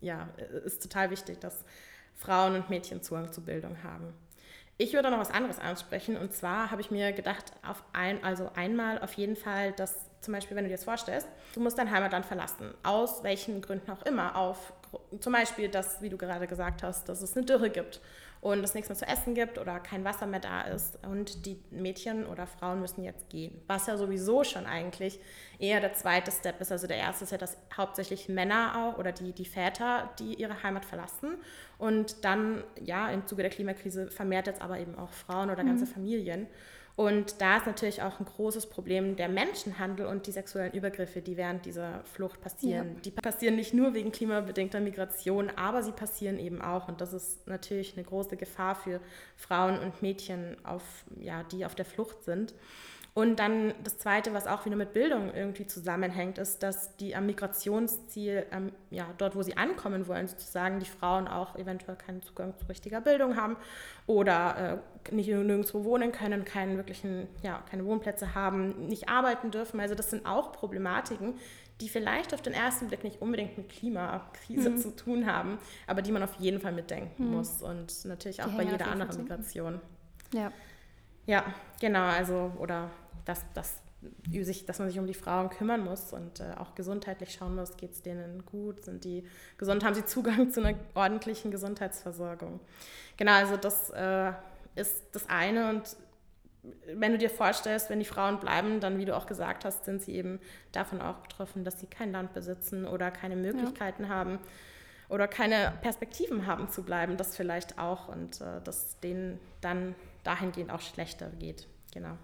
ja, 0.00 0.28
ist 0.64 0.82
total 0.82 1.10
wichtig, 1.10 1.40
dass 1.40 1.64
Frauen 2.14 2.54
und 2.54 2.70
Mädchen 2.70 3.02
Zugang 3.02 3.32
zu 3.32 3.42
Bildung 3.42 3.82
haben. 3.82 4.12
Ich 4.78 4.92
würde 4.92 5.10
noch 5.10 5.18
was 5.18 5.30
anderes 5.30 5.58
ansprechen 5.58 6.16
und 6.18 6.34
zwar 6.34 6.70
habe 6.70 6.82
ich 6.82 6.90
mir 6.90 7.12
gedacht, 7.12 7.52
auf 7.66 7.82
ein, 7.94 8.22
also 8.22 8.50
einmal 8.54 9.00
auf 9.00 9.14
jeden 9.14 9.36
Fall, 9.36 9.72
dass 9.72 10.06
zum 10.20 10.34
Beispiel, 10.34 10.56
wenn 10.56 10.64
du 10.64 10.68
dir 10.68 10.76
das 10.76 10.84
vorstellst, 10.84 11.28
du 11.54 11.60
musst 11.60 11.78
dein 11.78 11.90
Heimatland 11.90 12.26
verlassen, 12.26 12.74
aus 12.82 13.22
welchen 13.22 13.62
Gründen 13.62 13.90
auch 13.90 14.02
immer, 14.02 14.36
auf 14.36 14.74
zum 15.20 15.32
Beispiel, 15.32 15.68
dass, 15.68 16.02
wie 16.02 16.08
du 16.08 16.16
gerade 16.16 16.46
gesagt 16.46 16.82
hast, 16.82 17.08
dass 17.08 17.22
es 17.22 17.36
eine 17.36 17.46
Dürre 17.46 17.70
gibt 17.70 18.00
und 18.40 18.62
es 18.62 18.74
nichts 18.74 18.88
mehr 18.88 18.96
zu 18.96 19.06
essen 19.06 19.34
gibt 19.34 19.58
oder 19.58 19.80
kein 19.80 20.04
Wasser 20.04 20.26
mehr 20.26 20.40
da 20.40 20.62
ist 20.62 20.98
und 21.04 21.46
die 21.46 21.62
Mädchen 21.70 22.26
oder 22.26 22.46
Frauen 22.46 22.80
müssen 22.80 23.02
jetzt 23.02 23.28
gehen. 23.28 23.60
Was 23.66 23.86
ja 23.86 23.96
sowieso 23.96 24.44
schon 24.44 24.66
eigentlich 24.66 25.18
eher 25.58 25.80
der 25.80 25.94
zweite 25.94 26.30
Step 26.30 26.60
ist. 26.60 26.72
Also 26.72 26.86
der 26.86 26.96
erste 26.96 27.24
ist 27.24 27.30
ja, 27.30 27.38
dass 27.38 27.56
hauptsächlich 27.76 28.28
Männer 28.28 28.74
auch 28.76 28.98
oder 28.98 29.12
die, 29.12 29.32
die 29.32 29.44
Väter, 29.44 30.10
die 30.18 30.34
ihre 30.34 30.62
Heimat 30.62 30.84
verlassen 30.84 31.36
und 31.78 32.24
dann, 32.24 32.64
ja, 32.82 33.10
im 33.10 33.26
Zuge 33.26 33.42
der 33.42 33.50
Klimakrise 33.50 34.10
vermehrt 34.10 34.46
jetzt 34.46 34.62
aber 34.62 34.78
eben 34.78 34.96
auch 34.96 35.12
Frauen 35.12 35.50
oder 35.50 35.64
ganze 35.64 35.84
mhm. 35.84 35.90
Familien. 35.90 36.46
Und 36.96 37.42
da 37.42 37.58
ist 37.58 37.66
natürlich 37.66 38.00
auch 38.00 38.20
ein 38.20 38.24
großes 38.24 38.70
Problem 38.70 39.16
der 39.16 39.28
Menschenhandel 39.28 40.06
und 40.06 40.26
die 40.26 40.32
sexuellen 40.32 40.72
Übergriffe, 40.72 41.20
die 41.20 41.36
während 41.36 41.66
dieser 41.66 42.02
Flucht 42.04 42.40
passieren. 42.40 42.94
Ja. 42.94 43.00
Die 43.02 43.10
passieren 43.10 43.56
nicht 43.56 43.74
nur 43.74 43.92
wegen 43.92 44.12
klimabedingter 44.12 44.80
Migration, 44.80 45.50
aber 45.56 45.82
sie 45.82 45.92
passieren 45.92 46.38
eben 46.38 46.62
auch. 46.62 46.88
Und 46.88 47.02
das 47.02 47.12
ist 47.12 47.46
natürlich 47.46 47.98
eine 47.98 48.04
große 48.04 48.38
Gefahr 48.38 48.74
für 48.74 49.00
Frauen 49.36 49.78
und 49.78 50.00
Mädchen, 50.00 50.56
auf, 50.64 51.04
ja, 51.20 51.42
die 51.42 51.66
auf 51.66 51.74
der 51.74 51.84
Flucht 51.84 52.24
sind. 52.24 52.54
Und 53.16 53.38
dann 53.38 53.72
das 53.82 53.96
Zweite, 53.96 54.34
was 54.34 54.46
auch 54.46 54.66
wieder 54.66 54.76
mit 54.76 54.92
Bildung 54.92 55.32
irgendwie 55.34 55.66
zusammenhängt, 55.66 56.36
ist, 56.36 56.62
dass 56.62 56.98
die 56.98 57.16
am 57.16 57.24
Migrationsziel, 57.24 58.44
ähm, 58.52 58.72
ja, 58.90 59.06
dort, 59.16 59.34
wo 59.34 59.40
sie 59.40 59.56
ankommen 59.56 60.06
wollen, 60.06 60.28
sozusagen 60.28 60.80
die 60.80 60.86
Frauen 60.86 61.26
auch 61.26 61.56
eventuell 61.56 61.96
keinen 61.96 62.20
Zugang 62.20 62.52
zu 62.58 62.66
richtiger 62.66 63.00
Bildung 63.00 63.34
haben 63.38 63.56
oder 64.06 64.82
äh, 65.08 65.14
nicht 65.14 65.28
nirgendwo 65.28 65.84
wohnen 65.84 66.12
können, 66.12 66.44
keinen 66.44 66.76
wirklichen, 66.76 67.26
ja, 67.42 67.64
keine 67.70 67.86
Wohnplätze 67.86 68.34
haben, 68.34 68.86
nicht 68.88 69.08
arbeiten 69.08 69.50
dürfen. 69.50 69.80
Also 69.80 69.94
das 69.94 70.10
sind 70.10 70.26
auch 70.26 70.52
Problematiken, 70.52 71.36
die 71.80 71.88
vielleicht 71.88 72.34
auf 72.34 72.42
den 72.42 72.52
ersten 72.52 72.88
Blick 72.88 73.02
nicht 73.02 73.22
unbedingt 73.22 73.56
mit 73.56 73.70
Klimakrise 73.70 74.68
mhm. 74.68 74.76
zu 74.76 74.94
tun 74.94 75.24
haben, 75.24 75.56
aber 75.86 76.02
die 76.02 76.12
man 76.12 76.22
auf 76.22 76.34
jeden 76.34 76.60
Fall 76.60 76.72
mitdenken 76.72 77.28
mhm. 77.28 77.36
muss 77.36 77.62
und 77.62 78.04
natürlich 78.04 78.42
auch 78.42 78.50
die 78.50 78.56
bei 78.58 78.64
jeder 78.64 78.88
anderen 78.88 79.22
Migration. 79.22 79.80
Ja. 80.34 80.52
Ja, 81.24 81.44
genau, 81.80 82.04
also 82.04 82.52
oder 82.58 82.90
dass, 83.24 83.44
dass, 83.54 83.80
sich, 84.30 84.66
dass 84.66 84.78
man 84.78 84.88
sich 84.88 84.98
um 84.98 85.06
die 85.06 85.14
Frauen 85.14 85.50
kümmern 85.50 85.84
muss 85.84 86.12
und 86.12 86.40
äh, 86.40 86.54
auch 86.58 86.74
gesundheitlich 86.74 87.32
schauen 87.32 87.54
muss, 87.54 87.76
geht 87.76 87.92
es 87.92 88.02
denen 88.02 88.44
gut, 88.44 88.84
sind 88.84 89.04
die 89.04 89.26
gesund, 89.58 89.84
haben 89.84 89.94
sie 89.94 90.04
Zugang 90.04 90.50
zu 90.52 90.62
einer 90.62 90.78
ordentlichen 90.94 91.50
Gesundheitsversorgung. 91.50 92.60
Genau, 93.16 93.32
also 93.32 93.56
das 93.56 93.90
äh, 93.90 94.32
ist 94.74 95.04
das 95.12 95.28
eine 95.28 95.70
und 95.70 95.96
wenn 96.86 97.12
du 97.12 97.18
dir 97.18 97.30
vorstellst, 97.30 97.90
wenn 97.90 98.00
die 98.00 98.04
Frauen 98.04 98.40
bleiben, 98.40 98.80
dann, 98.80 98.98
wie 98.98 99.04
du 99.04 99.16
auch 99.16 99.26
gesagt 99.26 99.64
hast, 99.64 99.84
sind 99.84 100.02
sie 100.02 100.16
eben 100.16 100.40
davon 100.72 101.00
auch 101.00 101.18
betroffen, 101.18 101.64
dass 101.64 101.78
sie 101.78 101.86
kein 101.86 102.10
Land 102.10 102.34
besitzen 102.34 102.86
oder 102.86 103.12
keine 103.12 103.36
Möglichkeiten 103.36 104.04
ja. 104.04 104.08
haben 104.08 104.40
oder 105.08 105.28
keine 105.28 105.72
Perspektiven 105.80 106.46
haben 106.46 106.68
zu 106.68 106.82
bleiben, 106.82 107.16
das 107.16 107.36
vielleicht 107.36 107.78
auch 107.78 108.08
und 108.08 108.40
äh, 108.40 108.60
dass 108.64 108.98
denen 108.98 109.38
dann 109.60 109.94
dahingehend 110.24 110.72
auch 110.72 110.80
schlechter 110.80 111.30
geht. 111.38 111.68
Genau 111.92 112.18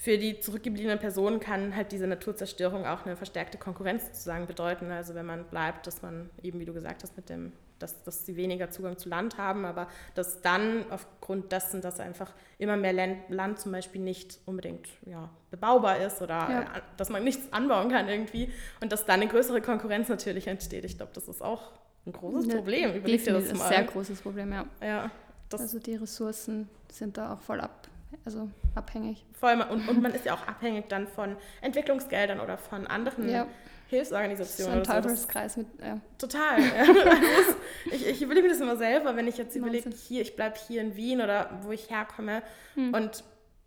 für 0.00 0.16
die 0.16 0.38
zurückgebliebenen 0.38 1.00
Personen 1.00 1.40
kann 1.40 1.74
halt 1.74 1.90
diese 1.90 2.06
Naturzerstörung 2.06 2.86
auch 2.86 3.04
eine 3.04 3.16
verstärkte 3.16 3.58
Konkurrenz 3.58 4.06
sozusagen 4.06 4.46
bedeuten. 4.46 4.92
Also 4.92 5.16
wenn 5.16 5.26
man 5.26 5.44
bleibt, 5.46 5.88
dass 5.88 6.02
man 6.02 6.30
eben, 6.40 6.60
wie 6.60 6.64
du 6.64 6.72
gesagt 6.72 7.02
hast, 7.02 7.16
mit 7.16 7.28
dem, 7.28 7.52
dass, 7.80 8.04
dass 8.04 8.24
sie 8.24 8.36
weniger 8.36 8.70
Zugang 8.70 8.96
zu 8.96 9.08
Land 9.08 9.38
haben, 9.38 9.64
aber 9.64 9.88
dass 10.14 10.40
dann 10.40 10.88
aufgrund 10.90 11.50
dessen, 11.50 11.80
dass 11.80 11.98
einfach 11.98 12.32
immer 12.58 12.76
mehr 12.76 12.92
Land, 12.92 13.28
Land 13.28 13.58
zum 13.58 13.72
Beispiel 13.72 14.00
nicht 14.00 14.38
unbedingt 14.46 14.86
ja, 15.04 15.30
bebaubar 15.50 15.98
ist 15.98 16.22
oder 16.22 16.48
ja. 16.48 16.66
dass 16.96 17.10
man 17.10 17.24
nichts 17.24 17.52
anbauen 17.52 17.90
kann 17.90 18.08
irgendwie 18.08 18.52
und 18.80 18.92
dass 18.92 19.04
dann 19.04 19.20
eine 19.20 19.28
größere 19.28 19.60
Konkurrenz 19.60 20.08
natürlich 20.08 20.46
entsteht. 20.46 20.84
Ich 20.84 20.96
glaube, 20.96 21.10
das 21.12 21.26
ist 21.26 21.42
auch 21.42 21.72
ein 22.06 22.12
großes 22.12 22.46
ja, 22.46 22.54
Problem. 22.54 22.94
Überleg 22.94 23.24
dir 23.24 23.32
das 23.32 23.52
mal. 23.52 23.64
Ein 23.64 23.68
sehr 23.68 23.84
großes 23.84 24.20
Problem, 24.20 24.52
ja. 24.52 24.64
ja 24.80 25.10
also 25.52 25.80
die 25.80 25.96
Ressourcen 25.96 26.68
sind 26.88 27.16
da 27.16 27.32
auch 27.32 27.40
voll 27.40 27.60
ab 27.60 27.88
also 28.24 28.48
abhängig. 28.74 29.24
Voll, 29.32 29.60
und, 29.70 29.88
und 29.88 30.02
man 30.02 30.12
ist 30.12 30.24
ja 30.24 30.34
auch 30.34 30.46
abhängig 30.46 30.88
dann 30.88 31.06
von 31.06 31.36
Entwicklungsgeldern 31.60 32.40
oder 32.40 32.58
von 32.58 32.86
anderen 32.86 33.28
ja. 33.28 33.46
Hilfsorganisationen. 33.88 34.84
So 34.84 34.90
ein 34.92 35.02
Teufelskreis 35.02 35.56
mit, 35.56 35.66
ja. 35.80 36.00
Total. 36.18 36.56
Also 36.78 36.92
ich, 37.92 38.06
ich 38.06 38.22
überlege 38.22 38.46
mir 38.46 38.52
das 38.52 38.60
immer 38.60 38.76
selber, 38.76 39.16
wenn 39.16 39.26
ich 39.26 39.38
jetzt 39.38 39.56
überlege, 39.56 39.90
hier, 39.90 40.22
ich 40.22 40.36
bleibe 40.36 40.56
hier 40.66 40.82
in 40.82 40.96
Wien 40.96 41.20
oder 41.20 41.58
wo 41.62 41.72
ich 41.72 41.90
herkomme 41.90 42.42
hm. 42.74 42.94
und 42.94 43.24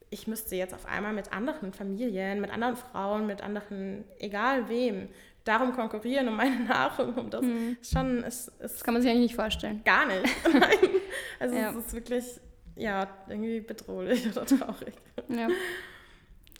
ich 0.09 0.27
müsste 0.27 0.55
jetzt 0.55 0.73
auf 0.73 0.85
einmal 0.85 1.13
mit 1.13 1.31
anderen 1.31 1.71
Familien, 1.73 2.41
mit 2.41 2.51
anderen 2.51 2.75
Frauen, 2.75 3.25
mit 3.25 3.41
anderen, 3.41 4.03
egal 4.19 4.67
wem, 4.67 5.07
darum 5.45 5.73
konkurrieren 5.73 6.27
um 6.27 6.35
meine 6.35 6.59
Nahrung, 6.67 7.15
um 7.15 7.29
das 7.29 7.41
hm. 7.41 7.77
schon 7.81 8.23
ist, 8.23 8.49
ist 8.59 8.61
Das 8.61 8.83
kann 8.83 8.93
man 8.93 9.01
sich 9.01 9.09
eigentlich 9.09 9.31
nicht 9.31 9.35
vorstellen. 9.35 9.81
Gar 9.83 10.07
nicht. 10.07 10.25
Also 11.39 11.55
ja. 11.55 11.71
es 11.71 11.75
ist 11.77 11.93
wirklich 11.93 12.39
ja, 12.75 13.07
irgendwie 13.27 13.61
bedrohlich 13.61 14.27
oder 14.31 14.45
traurig. 14.45 14.93
Ja. 15.27 15.47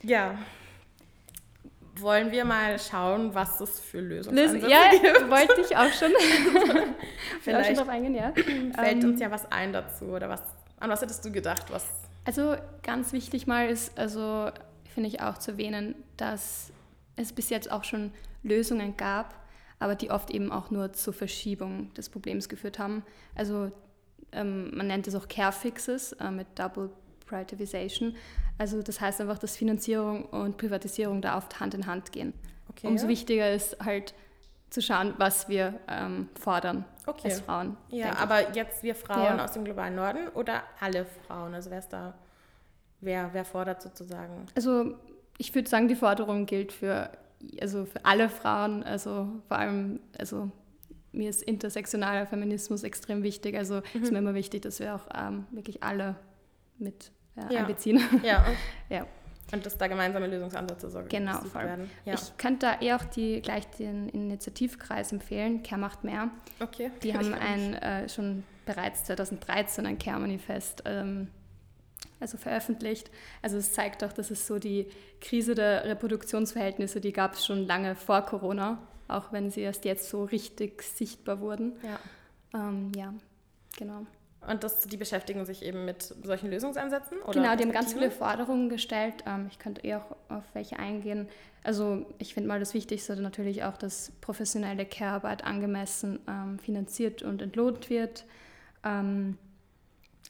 Ja. 0.02 0.38
Wollen 1.96 2.32
wir 2.32 2.44
mal 2.44 2.78
schauen, 2.78 3.34
was 3.34 3.58
das 3.58 3.78
für 3.78 4.00
Lösungsansätze 4.00 4.68
ja, 4.68 4.90
gibt? 4.90 5.30
wollte 5.30 5.60
ich 5.60 5.76
auch 5.76 5.92
schon. 5.92 6.10
Vielleicht 7.42 7.66
schon 7.66 7.76
drauf 7.76 7.88
eingehen, 7.88 8.14
ja. 8.14 8.32
Fällt 8.32 9.04
uns 9.04 9.16
ähm, 9.16 9.18
ja 9.18 9.30
was 9.30 9.50
ein 9.52 9.72
dazu 9.72 10.06
oder 10.06 10.28
was? 10.28 10.42
An 10.80 10.90
was 10.90 11.02
hättest 11.02 11.24
du 11.24 11.30
gedacht? 11.30 11.70
Was? 11.70 11.86
Also 12.24 12.56
ganz 12.82 13.12
wichtig 13.12 13.46
mal 13.46 13.68
ist, 13.68 13.98
also 13.98 14.50
finde 14.94 15.08
ich 15.08 15.20
auch 15.20 15.38
zu 15.38 15.52
erwähnen, 15.52 15.94
dass 16.16 16.72
es 17.16 17.32
bis 17.32 17.50
jetzt 17.50 17.70
auch 17.70 17.84
schon 17.84 18.12
Lösungen 18.42 18.96
gab, 18.96 19.34
aber 19.78 19.94
die 19.94 20.10
oft 20.10 20.30
eben 20.30 20.50
auch 20.50 20.70
nur 20.70 20.92
zur 20.92 21.12
Verschiebung 21.12 21.92
des 21.94 22.08
Problems 22.08 22.48
geführt 22.48 22.78
haben. 22.78 23.04
Also 23.34 23.70
ähm, 24.32 24.76
man 24.76 24.86
nennt 24.86 25.06
es 25.06 25.14
auch 25.14 25.28
Care 25.28 25.52
Fixes 25.52 26.12
äh, 26.14 26.30
mit 26.30 26.46
Double 26.58 26.90
Privatization. 27.26 28.16
Also 28.58 28.82
das 28.82 29.00
heißt 29.00 29.20
einfach, 29.20 29.38
dass 29.38 29.56
Finanzierung 29.56 30.24
und 30.26 30.56
Privatisierung 30.56 31.22
da 31.22 31.36
oft 31.36 31.60
Hand 31.60 31.74
in 31.74 31.86
Hand 31.86 32.12
gehen. 32.12 32.34
Okay, 32.68 32.86
Umso 32.86 33.04
ja. 33.04 33.10
wichtiger 33.10 33.52
ist 33.52 33.78
halt 33.84 34.14
zu 34.70 34.80
schauen, 34.80 35.14
was 35.18 35.48
wir 35.48 35.78
ähm, 35.88 36.28
fordern 36.38 36.84
okay. 37.06 37.28
als 37.28 37.40
Frauen. 37.40 37.76
Ja, 37.90 38.16
aber 38.16 38.54
jetzt 38.54 38.82
wir 38.82 38.94
Frauen 38.94 39.36
ja. 39.36 39.44
aus 39.44 39.52
dem 39.52 39.64
globalen 39.64 39.94
Norden 39.94 40.28
oder 40.28 40.62
alle 40.80 41.04
Frauen? 41.26 41.54
Also 41.54 41.70
wer 41.70 41.78
ist 41.78 41.92
da, 41.92 42.14
wer, 43.00 43.30
wer 43.34 43.44
fordert 43.44 43.82
sozusagen? 43.82 44.46
Also 44.54 44.94
ich 45.36 45.54
würde 45.54 45.68
sagen, 45.68 45.88
die 45.88 45.96
Forderung 45.96 46.46
gilt 46.46 46.72
für, 46.72 47.10
also 47.60 47.84
für 47.84 48.04
alle 48.04 48.30
Frauen, 48.30 48.82
also 48.82 49.28
vor 49.46 49.58
allem 49.58 50.00
also 50.18 50.50
mir 51.12 51.30
ist 51.30 51.42
intersektionaler 51.42 52.26
Feminismus 52.26 52.82
extrem 52.82 53.22
wichtig. 53.22 53.56
Also 53.56 53.82
mhm. 53.94 54.02
ist 54.02 54.12
mir 54.12 54.18
immer 54.18 54.34
wichtig, 54.34 54.62
dass 54.62 54.80
wir 54.80 54.94
auch 54.94 55.08
ähm, 55.14 55.46
wirklich 55.50 55.82
alle 55.82 56.16
mit 56.78 57.12
äh, 57.36 57.54
ja. 57.54 57.60
einbeziehen. 57.60 58.02
Ja. 58.22 58.44
ja. 58.88 59.06
Und 59.52 59.66
dass 59.66 59.76
da 59.76 59.86
gemeinsame 59.86 60.28
Lösungsansätze 60.28 60.88
so 60.88 61.00
genau, 61.08 61.38
voll. 61.40 61.64
werden. 61.64 61.90
Ja. 62.06 62.14
Ich 62.14 62.36
könnte 62.38 62.66
da 62.66 62.80
eher 62.80 62.96
auch 62.96 63.04
die, 63.04 63.42
gleich 63.42 63.68
den 63.68 64.08
Initiativkreis 64.08 65.12
empfehlen, 65.12 65.62
Care 65.62 65.80
macht 65.80 66.04
mehr. 66.04 66.30
Okay. 66.60 66.90
Die 67.02 67.14
haben 67.14 67.34
ein, 67.34 67.74
äh, 67.74 68.08
schon 68.08 68.44
bereits 68.64 69.04
2013 69.04 69.84
ein 69.84 69.98
Care-Manifest 69.98 70.84
ähm, 70.86 71.28
also 72.18 72.38
veröffentlicht. 72.38 73.10
Also 73.42 73.58
es 73.58 73.72
zeigt 73.72 74.02
auch, 74.04 74.12
dass 74.12 74.30
es 74.30 74.46
so 74.46 74.58
die 74.58 74.86
Krise 75.20 75.54
der 75.54 75.84
Reproduktionsverhältnisse, 75.84 77.00
die 77.00 77.12
gab 77.12 77.34
es 77.34 77.44
schon 77.44 77.66
lange 77.66 77.94
vor 77.94 78.22
Corona, 78.22 78.78
auch 79.16 79.32
wenn 79.32 79.50
sie 79.50 79.60
erst 79.60 79.84
jetzt 79.84 80.08
so 80.08 80.24
richtig 80.24 80.82
sichtbar 80.82 81.40
wurden. 81.40 81.74
Ja. 81.82 81.98
Ähm, 82.54 82.92
ja, 82.96 83.14
genau. 83.76 84.06
Und 84.46 84.64
das, 84.64 84.80
die 84.80 84.96
beschäftigen 84.96 85.44
sich 85.44 85.62
eben 85.62 85.84
mit 85.84 86.02
solchen 86.02 86.50
Lösungsansätzen? 86.50 87.18
Oder 87.22 87.32
genau, 87.32 87.56
die 87.56 87.62
haben 87.62 87.72
ganz 87.72 87.92
viele? 87.92 88.10
Forderungen 88.10 88.68
gestellt. 88.68 89.22
Ähm, 89.24 89.46
ich 89.48 89.58
könnte 89.58 89.84
eh 89.84 89.94
auch 89.94 90.16
auf 90.28 90.42
welche 90.52 90.78
eingehen. 90.78 91.28
Also 91.62 92.06
ich 92.18 92.34
finde 92.34 92.48
mal 92.48 92.58
das 92.58 92.74
Wichtigste 92.74 93.14
natürlich 93.16 93.62
auch, 93.62 93.76
dass 93.76 94.10
professionelle 94.20 94.84
Care-Arbeit 94.84 95.44
angemessen 95.44 96.18
ähm, 96.26 96.58
finanziert 96.58 97.22
und 97.22 97.40
entlohnt 97.40 97.88
wird. 97.88 98.24
Ähm, 98.84 99.38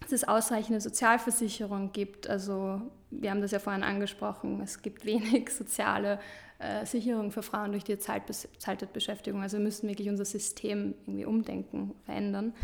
dass 0.02 0.12
es 0.12 0.24
ausreichende 0.24 0.80
Sozialversicherung 0.80 1.92
gibt. 1.92 2.28
Also 2.28 2.82
wir 3.10 3.30
haben 3.30 3.40
das 3.40 3.50
ja 3.50 3.58
vorhin 3.58 3.82
angesprochen, 3.82 4.60
es 4.62 4.82
gibt 4.82 5.04
wenig 5.04 5.50
soziale 5.50 6.18
äh, 6.58 6.86
Sicherung 6.86 7.30
für 7.30 7.42
Frauen 7.42 7.72
durch 7.72 7.84
die 7.84 7.98
Zeitbes 7.98 8.48
Zeitbeschäftigung. 8.58 9.42
Also 9.42 9.58
wir 9.58 9.64
müssen 9.64 9.88
wirklich 9.88 10.08
unser 10.08 10.24
System 10.24 10.94
irgendwie 11.06 11.24
umdenken, 11.24 11.94
verändern. 12.04 12.54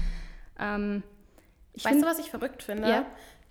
Ähm, 0.58 1.02
ich 1.74 1.84
Weißt 1.84 2.02
du, 2.02 2.06
was 2.06 2.18
ich 2.18 2.30
verrückt 2.30 2.62
finde? 2.62 2.88
Ja. 2.88 3.06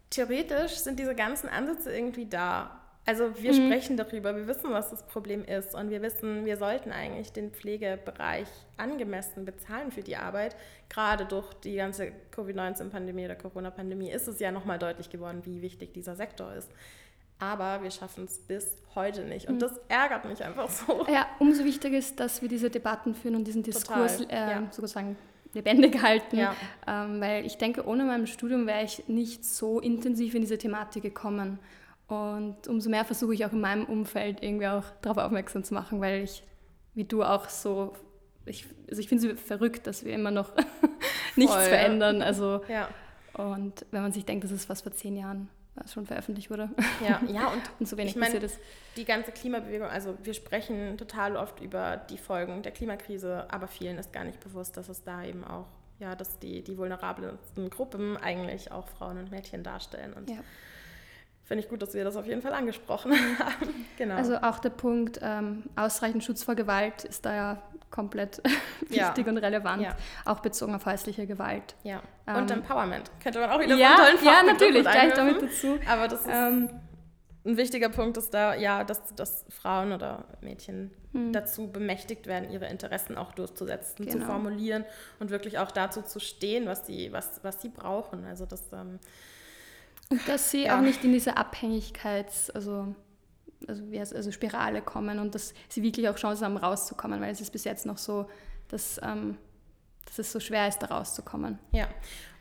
Theoretisch 0.10 0.74
sind 0.74 1.00
diese 1.00 1.16
ganzen 1.16 1.50
Ansätze 1.50 1.94
irgendwie 1.94 2.26
da. 2.26 2.82
Also 3.10 3.42
wir 3.42 3.54
Mhm. 3.54 3.68
sprechen 3.68 3.98
darüber, 3.98 4.36
wir 4.36 4.48
wissen, 4.48 4.70
was 4.72 4.90
das 4.90 5.02
Problem 5.08 5.44
ist 5.46 5.74
und 5.74 5.90
wir 5.90 6.02
wissen, 6.02 6.46
wir 6.46 6.58
sollten 6.58 6.92
eigentlich 6.92 7.32
den 7.32 7.52
Pflegebereich 7.52 8.48
angemessen 8.76 9.46
bezahlen 9.46 9.92
für 9.92 10.02
die 10.04 10.18
Arbeit. 10.18 10.56
Gerade 10.90 11.26
durch 11.26 11.54
die 11.56 11.76
ganze 11.78 12.12
Covid-19-Pandemie 12.32 13.24
oder 13.26 13.36
Corona-Pandemie 13.36 14.12
ist 14.12 14.28
es 14.28 14.40
ja 14.40 14.52
nochmal 14.52 14.78
deutlich 14.78 15.10
geworden, 15.10 15.42
wie 15.46 15.62
wichtig 15.62 15.94
dieser 15.94 16.16
Sektor 16.16 16.54
ist. 16.54 16.70
Aber 17.40 17.82
wir 17.84 17.92
schaffen 17.92 18.26
es 18.26 18.40
bis 18.40 18.76
heute 18.96 19.24
nicht 19.24 19.48
Mhm. 19.48 19.54
und 19.56 19.62
das 19.62 19.80
ärgert 19.88 20.26
mich 20.26 20.44
einfach 20.44 20.70
so. 20.70 21.06
Ja, 21.08 21.28
umso 21.40 21.64
wichtiger 21.64 21.98
ist, 21.98 22.20
dass 22.20 22.42
wir 22.42 22.50
diese 22.50 22.70
Debatten 22.70 23.16
führen 23.16 23.36
und 23.36 23.46
diesen 23.46 23.64
Diskurs 23.64 24.18
Total, 24.18 24.36
äh, 24.50 24.52
ja. 24.52 24.68
sozusagen 24.72 25.16
lebendig 25.54 26.02
halten. 26.02 26.38
Ja. 26.38 26.56
Ähm, 26.88 27.22
weil 27.22 27.46
ich 27.46 27.58
denke, 27.58 27.86
ohne 27.88 28.04
meinem 28.04 28.28
Studium 28.28 28.68
wäre 28.68 28.84
ich 28.84 29.08
nicht 29.08 29.46
so 29.46 29.80
intensiv 29.80 30.36
in 30.36 30.42
diese 30.42 30.58
Thematik 30.58 31.04
gekommen. 31.04 31.60
Und 32.08 32.68
umso 32.68 32.90
mehr 32.90 33.04
versuche 33.04 33.34
ich 33.34 33.46
auch 33.46 33.52
in 33.52 33.60
meinem 33.62 33.86
Umfeld 33.86 34.42
irgendwie 34.42 34.68
auch 34.68 34.86
darauf 35.02 35.18
aufmerksam 35.18 35.64
zu 35.64 35.74
machen, 35.74 36.00
weil 36.00 36.24
ich, 36.24 36.44
wie 36.94 37.04
du 37.04 37.24
auch 37.24 37.50
so, 37.50 37.94
ich, 38.46 38.66
also 38.90 39.02
ich 39.02 39.10
finde 39.10 39.32
es 39.32 39.42
verrückt, 39.42 39.88
dass 39.88 40.06
wir 40.06 40.14
immer 40.14 40.32
noch 40.32 40.54
nichts 41.36 41.54
Voll, 41.54 41.64
ja. 41.64 41.70
verändern. 41.70 42.22
Also, 42.22 42.62
Ja, 42.70 42.88
und 43.34 43.86
wenn 43.92 44.02
man 44.02 44.14
sich 44.14 44.26
denkt, 44.26 44.46
das 44.46 44.52
ist 44.52 44.70
was 44.70 44.82
vor 44.82 44.94
zehn 44.94 45.18
Jahren 45.18 45.50
äh, 45.76 45.88
schon 45.88 46.06
veröffentlicht 46.06 46.50
wurde 46.50 46.70
ja, 47.08 47.22
ja 47.28 47.48
und 47.50 47.62
und 47.80 47.88
so 47.88 47.98
wenig 47.98 48.12
Ich 48.12 48.16
mein, 48.16 48.28
passiert 48.28 48.44
ist. 48.44 48.58
die 48.96 49.06
ganze 49.06 49.32
Klimabewegung, 49.32 49.88
also 49.88 50.18
wir 50.24 50.34
sprechen 50.34 50.98
total 50.98 51.36
oft 51.36 51.62
über 51.62 51.98
die 51.98 52.18
Folgen 52.18 52.64
der 52.64 52.72
Klimakrise, 52.72 53.46
aber 53.52 53.68
vielen 53.68 53.98
ist 53.98 54.12
gar 54.14 54.24
nicht 54.24 54.40
bewusst, 54.40 54.78
dass 54.78 54.90
es 54.90 55.04
da 55.04 55.24
eben 55.24 55.44
auch, 55.44 55.68
ja, 56.00 56.16
dass 56.16 56.40
die, 56.40 56.64
die 56.64 56.78
vulnerabelsten 56.78 57.70
Gruppen 57.70 58.18
eigentlich 58.18 58.72
auch 58.72 58.88
Frauen 58.88 59.18
und 59.18 59.30
Mädchen 59.30 59.62
darstellen. 59.62 60.14
Und 60.14 60.30
Ja. 60.30 60.38
Finde 61.48 61.64
ich 61.64 61.70
gut, 61.70 61.82
dass 61.82 61.94
wir 61.94 62.04
das 62.04 62.16
auf 62.16 62.26
jeden 62.28 62.42
Fall 62.42 62.54
angesprochen 62.54 63.12
haben. 63.40 63.86
genau. 63.98 64.16
Also 64.16 64.38
auch 64.38 64.60
der 64.60 64.70
Punkt 64.70 65.20
ähm, 65.22 65.64
ausreichend 65.76 66.24
Schutz 66.24 66.44
vor 66.44 66.56
Gewalt 66.56 67.04
ist 67.06 67.26
da 67.26 67.34
ja 67.36 67.62
komplett 67.90 68.42
Ja. 68.90 69.08
wichtig 69.08 69.28
und 69.28 69.38
relevant, 69.38 69.82
Ja. 69.82 69.96
auch 70.26 70.40
bezogen 70.42 70.76
auf 70.76 70.86
häusliche 70.86 71.26
Gewalt. 71.26 71.76
ja. 71.84 72.02
ähm, 72.28 72.36
und 72.38 72.52
Empowerment 72.52 73.10
könnte 73.24 73.40
man 73.40 73.50
auch 73.50 73.60
wieder 73.60 73.76
Ja, 73.76 73.96
tollen 73.96 74.18
ja, 74.24 74.44
natürlich, 74.44 74.82
gleich 74.84 75.14
damit 75.14 75.42
dazu. 75.42 75.78
Aber 75.90 76.08
das 76.08 76.22
ist 76.22 76.28
Ähm, 76.32 76.70
ein 77.46 77.56
wichtiger 77.56 77.88
Punkt, 77.88 78.18
ist 78.18 78.34
da, 78.34 78.56
ja, 78.56 78.84
dass, 78.84 79.16
dass 79.16 79.46
Frauen 79.50 79.94
oder 79.94 80.26
Mädchen 80.42 80.92
Hm. 81.14 81.32
dazu 81.32 81.72
bemächtigt 81.72 82.28
werden, 82.28 82.52
ihre 82.52 82.68
Interessen 82.68 83.18
auch 83.18 83.32
durchzusetzen, 83.32 84.06
zu 84.10 84.18
Genau. 84.18 84.26
formulieren 84.26 84.84
und 85.20 85.30
wirklich 85.32 85.58
auch 85.60 85.72
dazu 85.72 86.02
zu 86.02 86.20
stehen, 86.20 86.66
was 86.68 86.86
sie, 86.86 87.14
was, 87.14 87.40
was 87.44 87.62
sie 87.62 87.70
brauchen. 87.70 88.26
Also 88.26 88.46
das, 88.46 88.62
ähm, 88.74 89.00
Und 90.10 90.28
dass 90.28 90.52
sie 90.52 90.64
Ja. 90.66 90.78
auch 90.78 90.82
nicht 90.82 91.04
in 91.04 91.12
diese 91.12 91.36
Abhängigkeits-, 91.38 92.52
also, 92.52 92.96
also, 93.68 93.84
also 94.16 94.32
Spirale 94.32 94.82
kommen 94.82 95.20
und 95.20 95.36
dass 95.36 95.54
sie 95.70 95.84
wirklich 95.84 96.08
auch 96.10 96.16
Chancen 96.16 96.46
haben, 96.46 96.58
rauszukommen, 96.58 97.20
weil 97.22 97.32
es 97.32 97.42
ist 97.42 97.52
bis 97.52 97.64
jetzt 97.66 97.86
noch 97.86 97.98
so, 97.98 98.28
dass, 98.70 99.00
ähm, 99.04 99.38
dass 100.08 100.20
es 100.20 100.32
so 100.32 100.40
schwer 100.40 100.68
ist, 100.68 100.80
da 100.80 100.88
rauszukommen. 100.88 101.60
ja. 101.72 101.88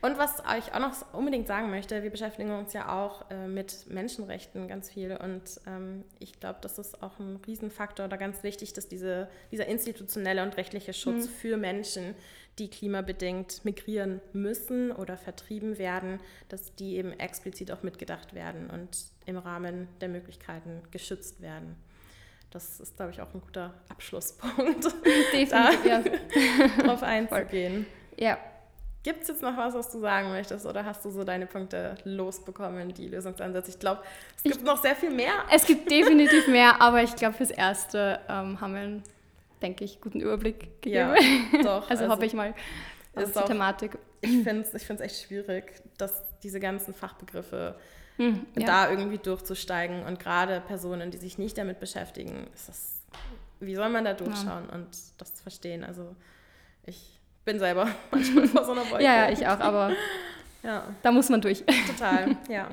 Und 0.02 0.18
was 0.18 0.42
ich 0.58 0.72
auch 0.72 0.78
noch 0.78 1.14
unbedingt 1.14 1.48
sagen 1.48 1.70
möchte, 1.70 2.02
wir 2.02 2.10
beschäftigen 2.10 2.52
uns 2.52 2.72
ja 2.74 2.92
auch 2.92 3.28
äh, 3.30 3.48
mit 3.48 3.86
Menschenrechten 3.88 4.68
ganz 4.68 4.90
viel 4.90 5.16
und 5.16 5.42
ähm, 5.66 6.04
ich 6.20 6.38
glaube, 6.38 6.58
das 6.60 6.78
ist 6.78 7.02
auch 7.02 7.18
ein 7.18 7.40
Riesenfaktor 7.46 8.06
oder 8.06 8.16
ganz 8.16 8.42
wichtig, 8.42 8.72
dass 8.72 8.88
diese, 8.88 9.28
dieser 9.50 9.66
institutionelle 9.66 10.42
und 10.42 10.56
rechtliche 10.56 10.92
Schutz 10.92 11.26
für 11.26 11.56
Menschen, 11.56 12.14
die 12.58 12.68
klimabedingt 12.68 13.64
migrieren 13.64 14.20
müssen 14.32 14.92
oder 14.92 15.16
vertrieben 15.16 15.78
werden, 15.78 16.20
dass 16.48 16.74
die 16.74 16.96
eben 16.96 17.12
explizit 17.12 17.72
auch 17.72 17.82
mitgedacht 17.82 18.34
werden 18.34 18.70
und 18.70 18.96
im 19.24 19.38
Rahmen 19.38 19.88
der 20.00 20.08
Möglichkeiten 20.08 20.82
geschützt 20.90 21.40
werden. 21.40 21.76
Das 22.56 22.80
ist, 22.80 22.96
glaube 22.96 23.12
ich, 23.12 23.20
auch 23.20 23.26
ein 23.34 23.40
guter 23.42 23.74
Abschlusspunkt, 23.90 24.82
Definitiv, 25.04 25.50
darauf 26.78 27.02
einzugehen. 27.02 27.84
ja. 28.16 28.38
Gibt 29.02 29.22
es 29.22 29.28
jetzt 29.28 29.42
noch 29.42 29.56
was, 29.56 29.72
was 29.74 29.92
du 29.92 30.00
sagen 30.00 30.30
möchtest 30.30 30.66
oder 30.66 30.84
hast 30.84 31.04
du 31.04 31.10
so 31.10 31.22
deine 31.22 31.46
Punkte 31.46 31.94
losbekommen, 32.02 32.92
die 32.92 33.06
Lösungsansätze? 33.06 33.70
Ich 33.70 33.78
glaube, 33.78 34.02
es 34.36 34.42
gibt 34.42 34.64
noch 34.64 34.82
sehr 34.82 34.96
viel 34.96 35.10
mehr. 35.10 35.32
Es 35.52 35.64
gibt 35.64 35.88
definitiv 35.92 36.48
mehr, 36.48 36.80
aber 36.82 37.02
ich 37.04 37.14
glaube, 37.14 37.34
fürs 37.34 37.52
Erste 37.52 38.18
ähm, 38.28 38.60
haben 38.60 38.72
wir 38.74 38.80
einen, 38.80 39.02
denke 39.62 39.84
ich, 39.84 40.00
guten 40.00 40.18
Überblick 40.18 40.82
gegeben. 40.82 41.14
Ja, 41.52 41.62
doch. 41.62 41.88
Also, 41.88 42.08
hoffe 42.08 42.24
ich 42.24 42.32
mal 42.32 42.52
ist 43.24 43.34
die 43.34 43.38
auch- 43.40 43.44
Thematik. 43.46 43.98
Ich 44.20 44.42
finde 44.42 44.62
es 44.62 44.74
ich 44.74 44.82
find's 44.86 45.02
echt 45.02 45.22
schwierig, 45.22 45.72
dass 45.98 46.24
diese 46.42 46.58
ganzen 46.60 46.94
Fachbegriffe 46.94 47.78
Hm, 48.16 48.46
ja. 48.56 48.66
da 48.66 48.90
irgendwie 48.90 49.18
durchzusteigen. 49.18 50.02
Und 50.04 50.18
gerade 50.18 50.60
Personen, 50.66 51.10
die 51.10 51.18
sich 51.18 51.36
nicht 51.38 51.58
damit 51.58 51.80
beschäftigen, 51.80 52.46
ist 52.54 52.68
das, 52.68 53.02
wie 53.60 53.74
soll 53.74 53.90
man 53.90 54.04
da 54.04 54.14
durchschauen 54.14 54.68
und 54.70 54.88
das 55.18 55.40
verstehen? 55.42 55.84
Also 55.84 56.16
ich 56.86 57.18
bin 57.44 57.58
selber 57.58 57.88
manchmal 58.10 58.48
vor 58.48 58.64
so 58.64 58.72
einer 58.72 58.90
Wolke. 58.90 59.04
ja, 59.04 59.26
ja, 59.26 59.30
ich 59.30 59.46
auch, 59.46 59.60
aber 59.60 59.92
Ja, 60.62 60.84
da 61.02 61.12
muss 61.12 61.28
man 61.28 61.40
durch. 61.42 61.62
total, 61.86 62.36
ja. 62.48 62.70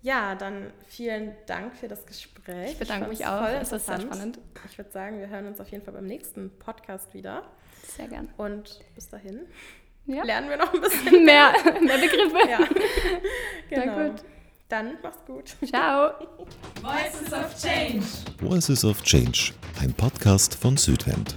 Ja, 0.00 0.34
dann 0.34 0.72
vielen 0.88 1.32
Dank 1.46 1.76
für 1.76 1.86
das 1.86 2.04
Gespräch. 2.06 2.72
Ich 2.72 2.78
bedanke 2.78 3.04
fand's 3.04 3.18
mich 3.20 3.26
auch. 3.28 3.46
Es 3.46 3.70
war 3.70 3.78
sehr 3.78 4.00
spannend. 4.00 4.38
Ich 4.68 4.76
würde 4.76 4.90
sagen, 4.90 5.20
wir 5.20 5.28
hören 5.28 5.46
uns 5.46 5.60
auf 5.60 5.68
jeden 5.68 5.84
Fall 5.84 5.94
beim 5.94 6.06
nächsten 6.06 6.50
Podcast 6.58 7.14
wieder. 7.14 7.44
Sehr 7.96 8.08
gern. 8.08 8.28
Und 8.36 8.80
bis 8.94 9.08
dahin 9.08 9.40
Ja. 10.06 10.22
lernen 10.24 10.48
wir 10.50 10.56
noch 10.56 10.72
ein 10.72 10.80
bisschen. 10.80 11.24
Mehr, 11.24 11.52
mehr 11.80 11.98
Begriffe. 11.98 12.48
Ja, 12.48 12.58
Na 13.70 13.84
genau. 13.84 14.10
gut. 14.10 14.24
Dann 14.68 14.96
mach's 15.02 15.18
gut. 15.26 15.54
Ciao. 15.68 16.12
Voices 18.40 18.84
of 18.84 19.02
Change, 19.02 19.52
ein 19.80 19.92
Podcast 19.92 20.54
von 20.54 20.76
Südwend. 20.78 21.34